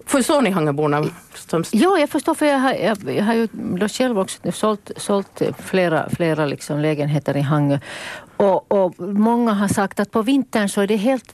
Förstår 0.05 0.41
ni 0.41 0.49
Hangeborna? 0.49 1.03
Som, 1.33 1.63
Jo, 1.71 1.97
jag 1.97 2.09
förstår 2.09 2.33
för 2.33 2.45
jag 2.45 2.59
har, 2.59 2.73
jag, 2.73 2.97
jag 3.15 3.23
har 3.23 3.33
ju 3.33 3.47
då 3.51 3.87
själv 3.87 4.19
också 4.19 4.51
sålt, 4.51 4.91
sålt 4.97 5.41
flera, 5.59 6.09
flera 6.09 6.45
liksom 6.45 6.79
lägenheter 6.79 7.37
i 7.37 7.41
Hangö. 7.41 7.79
Och, 8.37 8.71
och 8.71 8.99
många 8.99 9.53
har 9.53 9.67
sagt 9.67 9.99
att 9.99 10.11
på 10.11 10.21
vintern 10.21 10.69
så 10.69 10.81
är 10.81 10.87
det 10.87 10.95
helt 10.95 11.33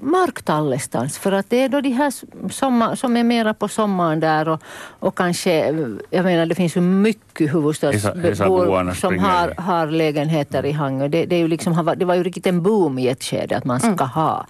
mörkt 0.00 0.50
allestans 0.50 1.18
för 1.18 1.32
att 1.32 1.50
det 1.50 1.56
är 1.56 1.68
då 1.68 1.80
de 1.80 1.90
här 1.90 2.12
sommar, 2.50 2.94
som 2.94 3.16
är 3.16 3.24
mera 3.24 3.54
på 3.54 3.68
sommaren 3.68 4.20
där 4.20 4.48
och, 4.48 4.62
och 5.00 5.16
kanske, 5.16 5.66
jag 6.10 6.24
menar 6.24 6.46
det 6.46 6.54
finns 6.54 6.76
ju 6.76 6.80
mycket 6.80 7.54
huvudstadsbor 7.54 8.94
som 8.94 9.18
har, 9.18 9.54
har 9.62 9.86
lägenheter 9.86 10.66
i 10.66 10.72
Hangö. 10.72 11.08
Det, 11.08 11.26
det, 11.26 11.36
är 11.36 11.40
ju 11.40 11.48
liksom, 11.48 11.94
det 11.96 12.04
var 12.04 12.14
ju 12.14 12.22
riktigt 12.22 12.46
en 12.46 12.62
boom 12.62 12.98
i 12.98 13.08
ett 13.08 13.24
skede 13.24 13.56
att 13.56 13.64
man 13.64 13.80
ska 13.80 14.04
ha. 14.04 14.46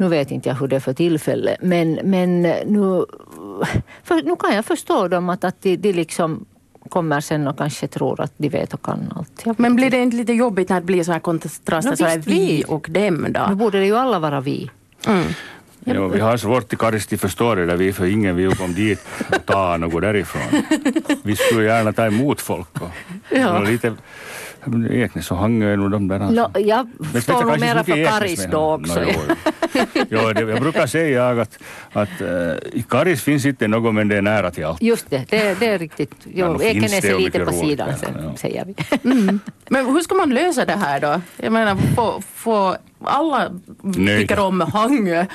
Nu 0.00 0.08
vet 0.08 0.30
inte 0.30 0.48
jag 0.48 0.56
hur 0.56 0.68
det 0.68 0.76
är 0.76 0.80
för 0.80 0.92
tillfället 0.94 1.56
men, 1.62 1.98
men 2.04 2.42
nu, 2.42 3.04
för, 4.04 4.22
nu 4.22 4.36
kan 4.36 4.54
jag 4.54 4.64
förstå 4.64 5.08
dem 5.08 5.28
att, 5.28 5.44
att 5.44 5.62
de, 5.62 5.76
de 5.76 5.92
liksom 5.92 6.44
kommer 6.88 7.20
sen 7.20 7.48
och 7.48 7.58
kanske 7.58 7.86
tror 7.88 8.20
att 8.20 8.32
de 8.36 8.48
vet 8.48 8.74
och 8.74 8.82
kan 8.82 9.12
allt. 9.16 9.58
Men 9.58 9.76
blir 9.76 9.90
det 9.90 9.98
inte 10.02 10.16
lite 10.16 10.32
jobbigt 10.32 10.68
när 10.68 10.80
det 10.80 10.86
blir 10.86 11.04
så 11.04 11.12
här 11.12 11.20
kontraster, 11.20 11.90
Ja, 11.90 11.96
så 11.96 12.04
här 12.04 12.18
vi 12.18 12.64
och 12.68 12.86
dem 12.90 13.14
nu 13.14 13.28
då? 13.32 13.54
borde 13.54 13.78
det 13.78 13.86
ju 13.86 13.96
alla 13.96 14.18
vara 14.18 14.40
vi. 14.40 14.70
Mm. 15.06 15.24
Jo, 15.84 16.08
vi 16.08 16.20
har 16.20 16.36
svårt 16.36 16.72
i 16.72 16.76
Karis 16.76 17.06
till 17.06 17.18
förstå 17.18 17.54
det 17.54 17.66
där 17.66 17.76
vi, 17.76 17.92
för 17.92 18.06
ingen 18.06 18.36
vill 18.36 18.56
komma 18.56 18.72
dit 18.74 19.00
och 19.30 19.46
ta 19.46 19.76
något 19.76 20.02
därifrån. 20.02 20.62
Vi 21.22 21.36
skulle 21.36 21.64
gärna 21.64 21.92
ta 21.92 22.06
emot 22.06 22.40
folk. 22.40 22.68
Och, 22.82 22.90
Ja. 23.38 23.58
och 23.58 23.64
lite, 23.66 23.94
Eknäs 24.90 25.30
och 25.30 25.36
Hangö 25.36 25.72
är 25.72 25.76
nog 25.76 25.90
de 25.90 26.08
där. 26.08 26.18
No, 26.18 26.58
jag 26.58 26.88
Men 27.12 27.22
står 27.22 27.44
nog 27.44 27.60
mera 27.60 27.84
för 27.84 28.04
Karis 28.04 28.46
då 28.50 28.74
också. 28.74 29.00
No, 29.00 29.06
jo, 29.74 29.84
jo, 30.10 30.32
det, 30.32 30.40
jag 30.40 30.60
brukar 30.60 30.86
säga 30.86 31.28
att, 31.28 31.58
att 31.92 32.20
äh, 32.20 32.28
i 32.72 32.84
Karis 32.88 33.22
finns 33.22 33.46
inte 33.46 33.68
något 33.68 33.94
men 33.94 34.08
det 34.08 34.16
är 34.16 34.22
nära 34.22 34.50
till 34.50 34.64
allt. 34.64 34.82
Just 34.82 35.10
det, 35.10 35.24
det, 35.30 35.60
det 35.60 35.66
är 35.66 35.78
riktigt. 35.78 36.14
Ja, 36.24 36.30
Jo, 36.32 36.58
finns 36.58 36.84
Ekenäs 36.84 37.04
är 37.04 37.18
lite 37.18 37.44
på 37.44 37.52
sidan 37.52 37.98
sen, 37.98 38.14
ja. 38.22 38.36
säger 38.36 38.64
vi. 38.64 38.74
Men 39.68 39.86
hur 39.86 40.00
ska 40.00 40.14
man 40.14 40.30
lösa 40.30 40.64
det 40.64 40.76
här 40.76 41.00
då? 41.00 41.20
Jag 41.36 41.52
menar, 41.52 41.76
få, 41.96 42.22
få 42.34 42.76
alla 43.04 43.50
tycker 43.94 44.38
om 44.38 44.60
Hangö. 44.60 45.26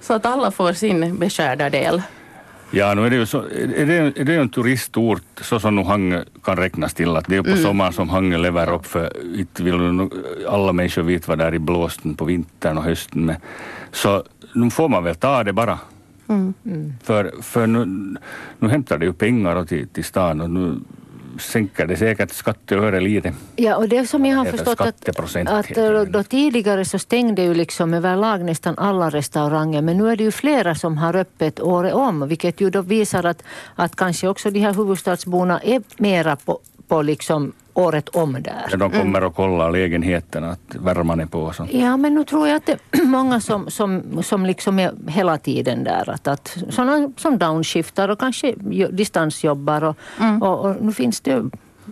Så 0.00 0.14
att 0.14 0.26
alla 0.26 0.50
får 0.50 0.72
sin 0.72 1.18
beskärda 1.18 1.70
del. 1.70 2.02
Ja, 2.70 2.94
nu 2.94 3.06
är 3.06 3.10
det 3.10 3.16
ju 3.16 3.26
så, 3.26 3.38
är 3.38 3.86
det, 3.86 3.94
är 3.94 4.24
det 4.24 4.32
ju 4.32 4.40
en 4.40 4.48
turistort 4.48 5.22
så 5.40 5.60
som 5.60 5.76
nu 5.76 5.82
Hangö 5.82 6.24
kan 6.44 6.56
räknas 6.56 6.94
till 6.94 7.16
att 7.16 7.26
det 7.26 7.36
är 7.36 7.42
på 7.42 7.56
sommaren 7.56 7.92
som 7.92 8.08
Hangö 8.08 8.38
lever 8.38 8.72
upp 8.72 8.86
för 8.86 9.12
inte 9.38 9.62
vill 9.62 9.76
nu 9.78 10.10
alla 10.48 10.72
människor 10.72 11.02
veta 11.02 11.24
vad 11.28 11.38
det 11.38 11.44
är 11.44 11.54
i 11.54 11.58
blåsten 11.58 12.14
på 12.14 12.24
vintern 12.24 12.78
och 12.78 12.84
hösten 12.84 13.26
med. 13.26 13.36
Så 13.92 14.22
nu 14.54 14.70
får 14.70 14.88
man 14.88 15.04
väl 15.04 15.14
ta 15.14 15.44
det 15.44 15.52
bara. 15.52 15.78
För, 17.02 17.32
för 17.42 17.66
nu, 17.66 17.84
nu 18.58 18.68
hämtar 18.68 18.98
det 18.98 19.06
ju 19.06 19.12
pengar 19.12 19.64
till, 19.64 19.88
till 19.88 20.04
stan 20.04 20.40
och 20.40 20.50
nu 20.50 20.74
sänker 21.38 21.86
det 21.86 21.96
säkert 21.96 22.32
skatteöre 22.32 23.00
lite. 23.00 23.34
Ja, 23.56 23.76
och 23.76 23.88
det 23.88 24.06
som 24.06 24.26
jag 24.26 24.36
har 24.36 24.44
förstått 24.44 24.80
att, 24.80 25.08
att 25.48 26.12
då 26.12 26.22
tidigare 26.22 26.84
så 26.84 26.98
stängde 26.98 27.42
ju 27.42 27.54
liksom 27.54 27.94
överlag 27.94 28.44
nästan 28.44 28.78
alla 28.78 29.10
restauranger 29.10 29.82
men 29.82 29.98
nu 29.98 30.10
är 30.10 30.16
det 30.16 30.24
ju 30.24 30.30
flera 30.30 30.74
som 30.74 30.98
har 30.98 31.16
öppet 31.16 31.60
året 31.60 31.94
om 31.94 32.28
vilket 32.28 32.60
ju 32.60 32.70
då 32.70 32.82
visar 32.82 33.24
att, 33.24 33.42
att 33.74 33.96
kanske 33.96 34.28
också 34.28 34.50
de 34.50 34.60
här 34.60 34.74
huvudstadsborna 34.74 35.60
är 35.60 35.82
mera 35.96 36.36
på, 36.36 36.58
på 36.88 37.02
liksom 37.02 37.52
året 37.78 38.08
om 38.08 38.32
där. 38.32 38.66
Ja, 38.70 38.76
de 38.76 38.90
kommer 38.90 39.24
och 39.24 39.34
kollar 39.34 39.70
lägenheterna, 39.70 40.50
att 40.50 40.74
värman 40.74 41.20
är 41.20 41.26
på 41.26 41.40
och 41.40 41.54
sånt. 41.54 41.72
Ja, 41.72 41.96
men 41.96 42.14
nu 42.14 42.24
tror 42.24 42.48
jag 42.48 42.56
att 42.56 42.66
det 42.66 42.72
är 42.90 43.02
många 43.04 43.40
som, 43.40 43.70
som, 43.70 44.02
som 44.22 44.46
liksom 44.46 44.78
är 44.78 44.92
hela 45.08 45.38
tiden 45.38 45.84
där. 45.84 46.10
Att, 46.10 46.28
att 46.28 46.56
sådana 46.68 47.12
som 47.16 47.38
downshiftar 47.38 48.08
och 48.08 48.18
kanske 48.18 48.54
jo- 48.70 48.88
distansjobbar. 48.92 49.84
Och, 49.84 49.96
och, 50.40 50.58
och 50.64 50.76
nu 50.80 50.92
finns 50.92 51.20
det 51.20 51.44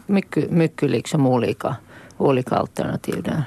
mycket, 0.07 0.50
mycket 0.50 0.90
liksom 0.90 1.26
olika, 1.26 1.76
olika 2.16 2.55
alternativ 2.57 3.23
där. 3.23 3.43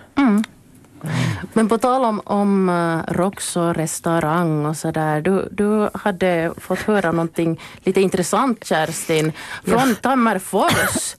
Men 1.53 1.69
på 1.69 1.77
tal 1.77 2.05
om, 2.05 2.21
om 2.25 2.69
uh, 2.69 3.03
Rox 3.07 3.57
och 3.57 3.75
restaurang 3.75 4.65
och 4.65 4.77
sådär. 4.77 5.21
Du, 5.21 5.47
du 5.51 5.89
hade 5.93 6.53
fått 6.57 6.79
höra 6.79 7.11
någonting 7.11 7.59
lite 7.83 8.01
intressant 8.01 8.65
Kerstin. 8.65 9.31
Från 9.63 9.95
Tammerfors. 9.95 11.15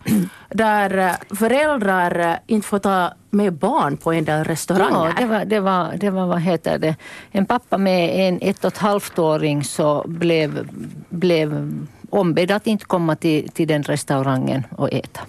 där 0.48 0.98
eh, 0.98 1.36
föräldrar 1.36 2.18
eh, 2.18 2.36
inte 2.46 2.68
får 2.68 2.78
ta 2.78 3.12
med 3.30 3.52
barn 3.52 3.96
på 3.96 4.12
en 4.12 4.24
del 4.24 4.44
restauranger. 4.44 5.14
Ja, 5.16 5.20
det 5.20 5.26
var, 5.26 5.44
det 5.44 5.60
var, 5.60 5.96
det 5.96 6.10
var 6.10 6.26
vad 6.26 6.40
heter 6.40 6.78
det, 6.78 6.96
en 7.30 7.46
pappa 7.46 7.78
med 7.78 8.28
en 8.28 8.38
ett 8.42 8.64
och 8.64 8.72
ett 8.72 8.78
halvt 8.78 9.18
åring 9.18 9.64
så 9.64 10.04
blev, 10.06 10.68
blev 11.08 11.78
ombedd 12.10 12.50
att 12.50 12.66
inte 12.66 12.84
komma 12.84 13.16
till, 13.16 13.48
till 13.48 13.68
den 13.68 13.82
restaurangen 13.82 14.66
och 14.76 14.92
äta. 14.92 15.20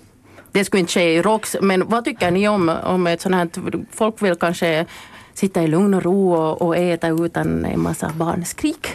Det 0.52 0.66
skulle 0.66 0.80
inte 0.80 0.94
ske 0.94 1.14
i 1.14 1.22
ROX, 1.22 1.56
men 1.62 1.88
vad 1.88 2.06
tycker 2.06 2.32
ni 2.32 2.48
om, 2.48 2.70
om 2.84 3.08
ett 3.08 3.22
sånt 3.22 3.36
här, 3.36 3.50
folk 3.92 4.22
vill 4.22 4.36
kanske 4.36 4.86
sitta 5.34 5.64
i 5.64 5.68
lugn 5.68 5.94
och 5.94 6.04
ro 6.04 6.34
och, 6.34 6.62
och 6.62 6.78
äta 6.78 7.08
utan 7.08 7.66
en 7.66 7.80
massa 7.80 8.12
barnskrik? 8.16 8.88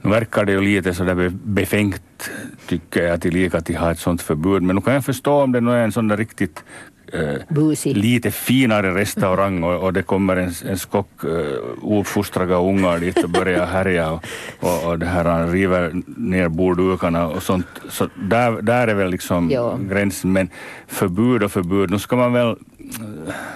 Nu 0.00 0.10
verkar 0.10 0.44
det 0.44 0.52
ju 0.52 0.60
lite 0.60 0.94
sådär 0.94 1.32
befängt, 1.44 2.30
tycker 2.66 3.02
jag, 3.02 3.20
tillika 3.20 3.58
att 3.58 3.68
ha 3.68 3.90
ett 3.90 3.98
sådant 3.98 4.22
förbud. 4.22 4.62
Men 4.62 4.76
nu 4.76 4.82
kan 4.82 4.94
jag 4.94 5.04
förstå 5.04 5.32
om 5.42 5.52
det 5.52 5.60
nu 5.60 5.70
är 5.72 5.84
en 5.84 5.92
sån 5.92 6.08
där 6.08 6.16
riktigt 6.16 6.64
eh, 7.12 7.94
lite 7.94 8.30
finare 8.30 8.94
restaurang 8.94 9.62
och, 9.62 9.84
och 9.84 9.92
det 9.92 10.02
kommer 10.02 10.36
en, 10.36 10.52
en 10.68 10.78
skock 10.78 11.24
uh, 11.24 11.46
ouppfostrade 11.82 12.54
ungar 12.54 12.98
dit 12.98 13.24
och 13.24 13.30
börjar 13.30 13.66
härja 13.66 14.10
och, 14.10 14.24
och, 14.60 14.90
och 14.90 14.98
det 14.98 15.06
här 15.06 15.24
han 15.24 15.52
river 15.52 16.02
ner 16.16 16.48
borddukarna 16.48 17.28
och 17.28 17.42
sånt. 17.42 17.66
Så 17.88 18.08
där, 18.14 18.62
där 18.62 18.88
är 18.88 18.94
väl 18.94 19.10
liksom 19.10 19.50
ja. 19.50 19.78
gränsen. 19.90 20.32
Men 20.32 20.48
förbud 20.86 21.42
och 21.42 21.52
förbud, 21.52 21.90
nu 21.90 21.98
ska 21.98 22.16
man 22.16 22.32
väl 22.32 22.56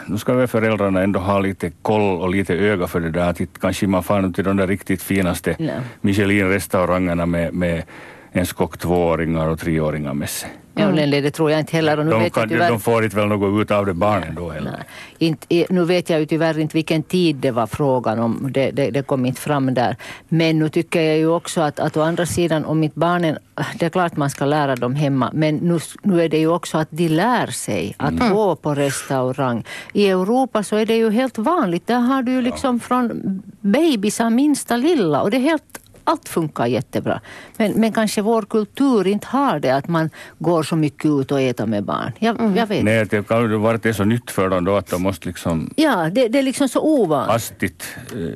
nu 0.06 0.18
ska 0.18 0.34
väl 0.34 0.46
föräldrarna 0.46 1.02
ändå 1.02 1.20
ha 1.20 1.38
lite 1.38 1.70
koll 1.82 2.20
och 2.20 2.30
lite 2.30 2.54
öga 2.54 2.86
för 2.86 3.00
det 3.00 3.10
där. 3.10 3.30
Att 3.30 3.40
kanske 3.60 3.86
man 3.86 4.02
far 4.02 4.32
till 4.32 4.44
de 4.44 4.56
där 4.56 4.66
riktigt 4.66 5.02
finaste 5.02 5.56
Michelin-restaurangerna 6.00 7.26
med, 7.26 7.54
med 7.54 7.82
en 8.32 8.46
skock 8.46 8.78
tvååringar 8.78 9.48
och 9.48 9.58
treåringar 9.58 10.14
med 10.14 10.30
sig. 10.30 10.50
Ja, 10.74 10.90
nej, 10.90 11.20
det 11.20 11.30
tror 11.30 11.50
jag 11.50 11.60
inte 11.60 11.76
heller. 11.76 11.98
Och 11.98 12.04
nu 12.04 12.10
de, 12.10 12.22
vet 12.22 12.32
kan, 12.32 12.48
tyvärr... 12.48 12.70
de 12.70 12.80
får 12.80 13.04
inte 13.04 13.16
väl 13.16 13.28
något 13.28 13.62
ut 13.62 13.70
av 13.70 13.86
det 13.86 13.94
barnen 13.94 14.34
då 14.34 14.50
heller? 14.50 14.70
Nej. 14.70 14.80
Inte, 15.18 15.66
nu 15.70 15.84
vet 15.84 16.10
jag 16.10 16.20
ju 16.20 16.26
tyvärr 16.26 16.58
inte 16.58 16.76
vilken 16.76 17.02
tid 17.02 17.36
det 17.36 17.50
var 17.50 17.66
frågan 17.66 18.18
om. 18.18 18.48
Det, 18.50 18.70
det, 18.70 18.90
det, 18.90 19.02
kom 19.02 19.26
inte 19.26 19.40
fram 19.40 19.74
där. 19.74 19.96
Men 20.28 20.58
nu 20.58 20.68
tycker 20.68 21.02
jag 21.02 21.18
ju 21.18 21.28
också 21.28 21.60
att, 21.60 21.80
att 21.80 21.96
å 21.96 22.02
andra 22.02 22.26
sidan 22.26 22.64
om 22.64 22.84
inte 22.84 22.98
barnen... 22.98 23.38
Det 23.78 23.86
är 23.86 23.90
klart 23.90 24.16
man 24.16 24.30
ska 24.30 24.44
lära 24.44 24.76
dem 24.76 24.94
hemma. 24.94 25.30
Men 25.34 25.56
nu, 25.56 25.78
nu 26.02 26.22
är 26.22 26.28
det 26.28 26.38
ju 26.38 26.48
också 26.48 26.78
att 26.78 26.88
de 26.90 27.08
lär 27.08 27.46
sig 27.46 27.94
att 27.96 28.10
mm. 28.10 28.32
gå 28.32 28.56
på 28.56 28.74
restaurang. 28.74 29.64
I 29.92 30.08
Europa 30.08 30.62
så 30.62 30.76
är 30.76 30.86
det 30.86 30.96
ju 30.96 31.10
helt 31.10 31.38
vanligt. 31.38 31.86
Där 31.86 31.98
har 31.98 32.22
du 32.22 32.32
ju 32.32 32.42
liksom 32.42 32.80
från 32.80 33.42
bebisar 33.60 34.30
minsta 34.30 34.76
lilla. 34.76 35.22
Och 35.22 35.30
det 35.30 35.36
är 35.36 35.40
helt 35.40 35.80
allt 36.04 36.28
funkar 36.28 36.66
jättebra. 36.66 37.20
Men, 37.56 37.72
men 37.72 37.92
kanske 37.92 38.22
vår 38.22 38.42
kultur 38.42 39.06
inte 39.06 39.26
har 39.26 39.60
det 39.60 39.70
att 39.70 39.88
man 39.88 40.10
går 40.38 40.62
så 40.62 40.76
mycket 40.76 41.10
ut 41.10 41.32
och 41.32 41.40
äter 41.40 41.66
med 41.66 41.84
barn. 41.84 42.12
Jag, 42.18 42.40
mm. 42.40 42.56
jag 42.56 42.66
vet 42.66 42.84
Nej, 42.84 43.04
det 43.04 43.28
kan 43.28 43.40
ju 43.40 43.56
vara 43.56 43.76
det 43.76 43.94
så 43.94 44.04
nytt 44.04 44.30
för 44.30 44.48
dem 44.48 44.64
då 44.64 44.76
att 44.76 44.90
de 44.90 45.02
måste 45.02 45.28
liksom... 45.28 45.70
Ja, 45.76 46.10
det, 46.12 46.28
det 46.28 46.38
är 46.38 46.42
liksom 46.42 46.68
så 46.68 46.80
ovanligt. 46.80 47.32
Hastigt 47.32 47.84
uh, 48.16 48.30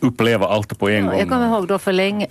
uppleva 0.00 0.46
allt 0.46 0.78
på 0.78 0.88
en 0.88 1.04
ja, 1.04 1.10
gång. 1.10 1.18
Jag 1.18 1.28
kommer 1.28 1.48
ihåg 1.48 1.68
då 1.68 1.78
för 1.78 1.92
länge 1.92 2.26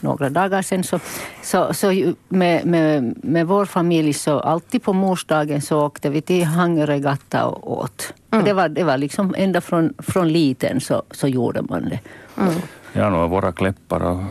några 0.00 0.30
dagar 0.30 0.62
sedan 0.62 0.84
så, 0.84 1.00
så, 1.42 1.74
så 1.74 2.14
med, 2.28 2.66
med, 2.66 3.14
med 3.24 3.46
vår 3.46 3.64
familj 3.64 4.12
så 4.12 4.40
alltid 4.40 4.82
på 4.82 4.92
morsdagen 4.92 5.62
så 5.62 5.86
åkte 5.86 6.10
vi 6.10 6.20
till 6.20 6.44
Hangeregatta 6.44 7.44
och 7.44 7.78
åt. 7.78 8.14
Mm. 8.30 8.40
Och 8.40 8.48
det, 8.48 8.52
var, 8.52 8.68
det 8.68 8.84
var 8.84 8.98
liksom 8.98 9.34
ända 9.38 9.60
från, 9.60 9.94
från 9.98 10.28
liten 10.28 10.80
så, 10.80 11.02
så 11.10 11.28
gjorde 11.28 11.62
man 11.62 11.88
det. 11.88 12.00
Mm. 12.36 12.54
Ja, 12.92 13.10
nu 13.10 13.28
våra 13.28 13.52
kläppar 13.52 14.00
har 14.00 14.24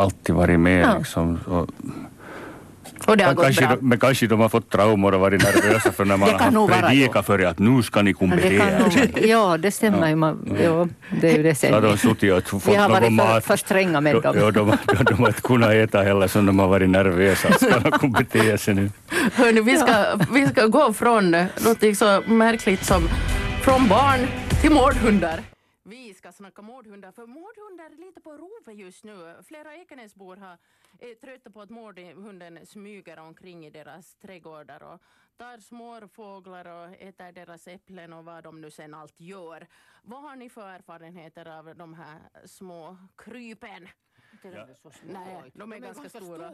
alltid 0.00 0.34
varit 0.34 0.60
med. 0.60 0.84
Ja. 0.84 0.98
Liksom, 0.98 1.40
och, 1.46 1.68
och 3.06 3.16
det 3.16 3.24
har 3.24 3.34
gått 3.34 3.44
kanske, 3.44 3.66
bra. 3.66 3.76
Men 3.80 3.98
kanske 3.98 4.26
de 4.26 4.40
har 4.40 4.48
fått 4.48 4.70
traumor 4.70 5.14
och 5.14 5.20
varit 5.20 5.42
nervösa 5.42 5.92
för 5.92 6.04
när 6.04 6.16
man 6.16 6.28
har 6.54 6.68
predikat 6.68 7.26
för 7.26 7.44
att 7.44 7.58
nu 7.58 7.82
ska 7.82 8.02
ni 8.02 8.14
er. 8.20 9.26
Ja, 9.28 9.56
det 9.56 9.70
stämmer 9.70 10.08
ju. 10.08 10.14
Man, 10.14 10.56
ja, 10.64 10.88
det 11.20 11.30
är 11.30 11.36
ju 11.36 11.42
det 11.42 11.54
sen. 11.54 11.82
de 11.82 11.98
suttit 11.98 12.32
och 12.32 12.44
fått 12.62 12.68
Vi 12.68 12.76
har 12.76 12.88
varit 12.88 13.20
för, 13.20 13.40
för 13.40 13.56
stränga 13.56 14.00
med 14.00 14.14
dem. 14.22 14.34
Ja, 14.38 14.50
de, 14.50 14.50
de, 14.50 15.04
de 15.04 15.14
har 15.14 15.28
inte 15.28 15.42
kunnat 15.42 15.70
äta 15.70 16.02
heller 16.02 16.28
som 16.28 16.46
de 16.46 16.58
har 16.58 16.68
varit 16.68 16.90
nervösa. 16.90 17.52
Ska 17.52 17.78
de 17.78 17.90
kompetera 17.98 18.58
sig 18.58 18.74
nu? 18.74 18.90
Hörni, 19.34 19.60
vi 19.60 19.76
ska, 19.76 20.04
vi 20.32 20.46
ska 20.46 20.66
gå 20.66 20.92
från 20.92 21.30
något 21.30 21.96
så 21.96 22.22
märkligt 22.26 22.84
som 22.84 23.08
från 23.62 23.88
barn 23.88 24.26
till 24.60 24.70
mårdhundar. 24.70 25.53
Ska 26.24 26.32
snacka 26.32 26.62
mårdhundar, 26.62 27.12
för 27.12 27.26
mårdhundar 27.26 27.90
är 27.90 28.06
lite 28.06 28.20
på 28.20 28.36
rovet 28.36 28.76
just 28.76 29.04
nu. 29.04 29.42
Flera 29.42 29.76
Ekenäsbor 29.76 30.36
har 30.36 30.58
är 30.98 31.14
trötta 31.14 31.50
på 31.50 31.60
att 31.60 31.70
mårdhunden 31.70 32.66
smyger 32.66 33.18
omkring 33.18 33.66
i 33.66 33.70
deras 33.70 34.14
trädgårdar 34.14 34.82
och 34.82 35.02
tar 35.36 35.58
små 35.58 36.08
fåglar 36.08 36.66
och 36.66 36.94
äter 37.02 37.32
deras 37.32 37.68
äpplen 37.68 38.12
och 38.12 38.24
vad 38.24 38.44
de 38.44 38.60
nu 38.60 38.70
sen 38.70 38.94
allt 38.94 39.20
gör. 39.20 39.66
Vad 40.02 40.22
har 40.22 40.36
ni 40.36 40.50
för 40.50 40.68
erfarenheter 40.68 41.48
av 41.58 41.76
de 41.76 41.94
här 41.94 42.46
små 42.46 42.96
krypen? 43.16 43.88
Ja. 44.42 44.66
Nej, 45.02 45.02
de 45.04 45.12
är, 45.12 45.52
de 45.54 45.72
är 45.72 45.78
ganska, 45.78 46.02
ganska 46.02 46.20
stora. 46.20 46.52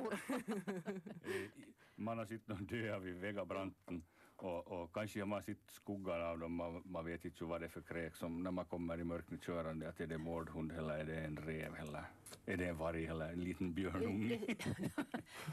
Man 1.95 2.19
har 2.19 2.25
sett 2.25 2.47
dem 2.47 2.67
dö 2.67 2.99
vid 2.99 3.15
vägabranten 3.15 4.05
och, 4.43 4.67
och 4.67 4.93
kanske 4.93 5.21
har 5.21 5.27
man 5.27 5.43
sett 5.43 5.71
skuggan 5.71 6.23
av 6.23 6.39
dem, 6.39 6.55
man, 6.55 6.83
man 6.85 7.05
vet 7.05 7.25
inte 7.25 7.45
vad 7.45 7.61
det 7.61 7.67
är 7.67 7.69
för 7.69 7.81
kräk 7.81 8.17
som 8.17 8.43
när 8.43 8.51
man 8.51 8.65
kommer 8.65 9.01
i 9.01 9.05
mörkret 9.05 9.43
körande, 9.43 9.89
att 9.89 10.01
är 10.01 10.07
det 10.07 10.19
mårdhund 10.19 10.73
eller 10.73 10.99
är 10.99 11.05
det 11.05 11.21
en 11.21 11.37
rev 11.37 11.75
eller 11.75 12.05
är 12.47 12.57
det 12.57 12.67
en 12.67 12.77
varg 12.77 13.07
eller 13.07 13.33
en 13.33 13.41
liten 13.41 13.75
björnunge? 13.75 14.41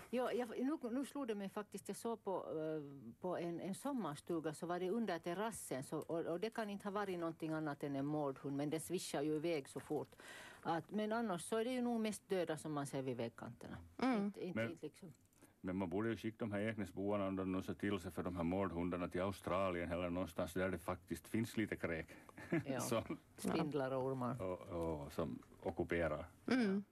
ja, 0.09 0.31
jag, 0.31 0.49
nu, 0.49 0.77
nu 0.91 1.05
slog 1.05 1.27
det 1.27 1.35
mig 1.35 1.49
faktiskt, 1.49 1.87
jag 1.87 1.97
såg 1.97 2.23
på, 2.23 2.51
uh, 2.51 3.13
på 3.19 3.37
en, 3.37 3.59
en 3.59 3.75
sommarstuga 3.75 4.53
så 4.53 4.65
var 4.65 4.79
det 4.79 4.89
under 4.89 5.19
terrassen 5.19 5.83
så, 5.83 5.97
och, 5.97 6.25
och, 6.25 6.39
det 6.39 6.49
kan 6.49 6.69
inte 6.69 6.87
ha 6.87 6.91
varit 6.91 7.19
någonting 7.19 7.53
annat 7.53 7.83
än 7.83 7.95
en 7.95 8.05
mårdhund 8.05 8.57
men 8.57 8.69
den 8.69 8.79
svischar 8.79 9.21
ju 9.21 9.35
iväg 9.35 9.69
så 9.69 9.79
fort. 9.79 10.15
Att, 10.61 10.91
men 10.91 11.11
annars 11.11 11.41
så 11.41 11.57
är 11.57 11.65
det 11.65 11.71
ju 11.71 11.81
nog 11.81 12.01
mest 12.01 12.29
döda 12.29 12.57
som 12.57 12.73
man 12.73 12.87
ser 12.87 13.01
vid 13.01 13.17
vägkanterna. 13.17 13.77
Mm. 13.97 14.25
Inte, 14.25 14.45
inte, 14.45 14.59
men, 14.59 14.77
liksom. 14.81 15.13
Men 15.61 15.75
man 15.75 15.89
borde 15.89 16.09
ju 16.09 16.17
skicka 16.17 16.37
de 16.39 16.51
här 16.51 16.59
Eknäsboarna 16.59 17.27
om 17.27 17.35
de 17.35 17.51
nu 17.51 17.61
ser 17.61 17.73
till 17.73 17.99
sig 17.99 18.11
för 18.11 18.23
de 18.23 18.35
här 18.35 18.43
mårdhundarna 18.43 19.07
till 19.07 19.21
Australien 19.21 19.91
eller 19.91 20.09
någonstans 20.09 20.53
där 20.53 20.69
det 20.69 20.77
faktiskt 20.77 21.27
finns 21.27 21.57
lite 21.57 21.75
kräk. 21.75 22.07
Ja. 22.65 22.79
som, 22.81 23.17
Spindlar 23.37 23.91
och 23.91 24.03
ormar. 24.03 24.41
Och, 24.41 24.61
och, 24.61 25.11
som 25.11 25.39
ockuperar. 25.61 26.25
Mm. 26.51 26.83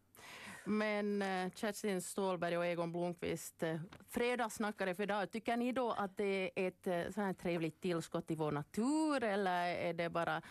Men 0.65 1.21
äh, 1.21 1.51
Kerstin 1.55 2.01
Ståhlberg 2.01 2.57
och 2.57 2.65
Egon 2.65 2.91
Blomqvist, 2.91 3.63
äh, 3.63 3.79
fredagssnackare 4.09 4.95
för 4.95 5.03
idag. 5.03 5.31
Tycker 5.31 5.57
ni 5.57 5.71
då 5.71 5.91
att 5.91 6.17
det 6.17 6.51
är 6.55 6.67
ett 6.67 6.87
äh, 6.87 7.11
så 7.13 7.21
här 7.21 7.33
trevligt 7.33 7.81
tillskott 7.81 8.31
i 8.31 8.35
vår 8.35 8.51
natur 8.51 9.23
eller 9.23 9.65
är 9.65 9.93
det 9.93 10.09
bara 10.09 10.41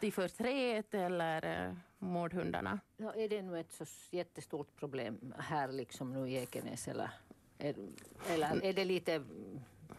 till 0.00 0.12
förtret 0.12 0.94
eller 0.94 1.76
mårdhundarna? 1.98 2.80
Ja, 2.96 3.14
är 3.14 3.28
det 3.28 3.42
nu 3.42 3.60
ett 3.60 3.72
så 3.72 3.84
jättestort 4.10 4.76
problem 4.76 5.34
här 5.38 5.72
liksom 5.72 6.12
nu 6.12 6.28
i 6.28 6.36
Ekenäs 6.36 6.88
eller? 6.88 7.10
Eller 7.58 8.64
är 8.64 8.72
det 8.72 8.84
lite 8.84 9.22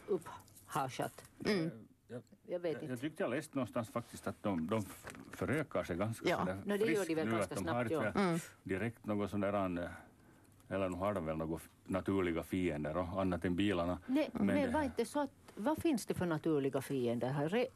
upphaschat? 0.06 1.24
Mm. 1.44 1.70
Jag, 2.08 2.22
jag, 2.46 2.60
vet 2.60 2.72
inte. 2.72 2.86
Jag 2.86 3.00
tyckte 3.00 3.22
jag 3.22 3.30
läste 3.30 3.56
någonstans 3.56 3.90
faktiskt 3.90 4.26
att 4.26 4.42
de, 4.42 4.66
de 4.66 4.84
förökar 5.32 5.84
sig 5.84 5.96
ganska 5.96 6.28
ja. 6.28 6.38
sådär 6.38 6.62
no, 6.64 6.76
det 6.76 6.92
gör 6.92 7.06
de 7.06 7.14
väl 7.14 7.28
nu. 7.28 7.36
Ganska 7.36 7.54
att 7.54 7.58
de 7.58 7.64
snabbt, 7.64 7.92
har 7.92 8.06
inte 8.06 8.20
mm. 8.20 8.38
direkt 8.62 9.06
något 9.06 9.30
sån 9.30 9.40
där 9.40 9.52
eller 10.68 10.88
nu 10.88 10.96
har 10.96 11.14
de 11.14 11.26
väl 11.26 11.36
några 11.36 11.60
naturliga 11.84 12.42
fiender 12.42 12.96
och 12.96 13.20
annat 13.20 13.44
än 13.44 13.56
bilarna. 13.56 13.98
Nej, 14.06 14.30
men, 14.32 14.46
men 14.46 14.72
var 14.72 14.82
inte 14.82 15.04
så 15.04 15.20
att, 15.20 15.30
vad 15.54 15.82
finns 15.82 16.06
det 16.06 16.14
för 16.14 16.26
naturliga 16.26 16.80
fiender 16.80 17.28
här? 17.28 17.66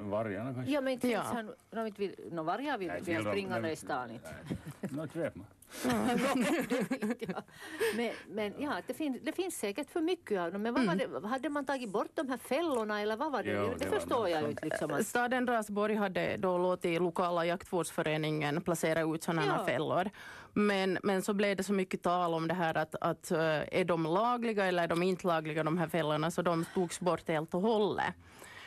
Vargarna 0.00 0.54
kanske? 0.54 0.72
Ja, 0.72 0.80
men 0.80 0.92
inte 0.92 1.08
ja. 1.08 1.44
inte 1.86 2.14
no, 2.30 2.42
vargar 2.42 2.78
vill 2.78 2.92
vi 3.04 3.16
springa 3.16 3.70
i 3.70 3.76
stan 3.76 4.10
inte. 4.10 4.34
Nå, 4.80 5.06
vet 5.12 5.34
man. 5.34 5.46
men, 7.96 8.10
men 8.28 8.54
ja, 8.58 8.80
det, 8.86 8.94
fin, 8.94 9.20
det 9.22 9.32
finns 9.32 9.58
säkert 9.58 9.90
för 9.90 10.00
mycket 10.00 10.40
av 10.40 10.52
dem. 10.52 10.62
Men 10.62 10.74
vad 10.74 10.82
mm. 10.82 11.12
var 11.12 11.20
det, 11.20 11.28
hade 11.28 11.48
man 11.48 11.64
tagit 11.64 11.90
bort 11.90 12.10
de 12.14 12.28
här 12.28 12.36
fällorna 12.36 13.00
eller 13.00 13.16
vad 13.16 13.32
var 13.32 13.42
det? 13.42 13.52
Jo, 13.52 13.74
det, 13.78 13.84
det 13.84 14.00
förstår 14.00 14.28
jag 14.28 14.50
inte. 14.50 14.64
Liksom 14.64 14.90
att... 14.90 15.06
Staden 15.06 15.46
Rasborg 15.46 15.94
hade 15.94 16.36
då 16.36 16.58
låtit 16.58 17.00
lokala 17.00 17.46
jaktvårdsföreningen 17.46 18.60
placera 18.60 19.14
ut 19.14 19.22
sådana 19.22 19.46
ja. 19.46 19.66
fällor. 19.66 20.10
Men, 20.52 20.98
men 21.02 21.22
så 21.22 21.34
blev 21.34 21.56
det 21.56 21.62
så 21.62 21.72
mycket 21.72 22.02
tal 22.02 22.34
om 22.34 22.48
det 22.48 22.54
här 22.54 22.76
att, 22.76 22.94
att 23.00 23.30
eh, 23.30 23.78
är 23.80 23.84
de 23.84 24.02
lagliga 24.02 24.64
eller 24.64 24.82
är 24.82 24.88
de 24.88 25.02
inte 25.02 25.26
lagliga 25.26 25.64
de 25.64 25.78
här 25.78 25.88
fällorna 25.88 26.30
så 26.30 26.42
de 26.42 26.64
togs 26.74 27.00
bort 27.00 27.28
helt 27.28 27.54
och 27.54 27.60
hållet. 27.60 28.14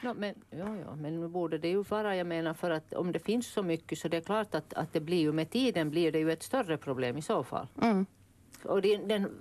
No, 0.02 0.14
men, 0.14 0.36
ja, 0.50 0.76
ja, 0.86 0.96
men 0.96 1.22
nu 1.22 1.28
borde 1.28 1.58
det 1.58 1.68
ju 1.68 1.84
vara, 1.84 2.16
jag 2.16 2.28
menar 2.28 2.54
för 2.54 2.70
att 2.70 2.94
om 2.94 3.12
det 3.12 3.20
finns 3.20 3.48
så 3.48 3.64
mycket 3.64 4.00
så 4.00 4.08
det 4.08 4.18
är 4.18 4.22
klart 4.22 4.56
att, 4.56 4.74
att 4.74 4.94
det 4.94 5.00
blir 5.00 5.18
ju 5.18 5.32
med 5.32 5.50
tiden 5.50 5.90
blir 5.90 6.12
det 6.12 6.20
ju 6.20 6.32
ett 6.32 6.44
större 6.44 6.78
problem 6.78 7.18
i 7.18 7.22
så 7.22 7.44
fall. 7.44 7.68
Mm. 7.82 8.06
Och 8.64 8.82
det, 8.82 8.98
den, 8.98 9.32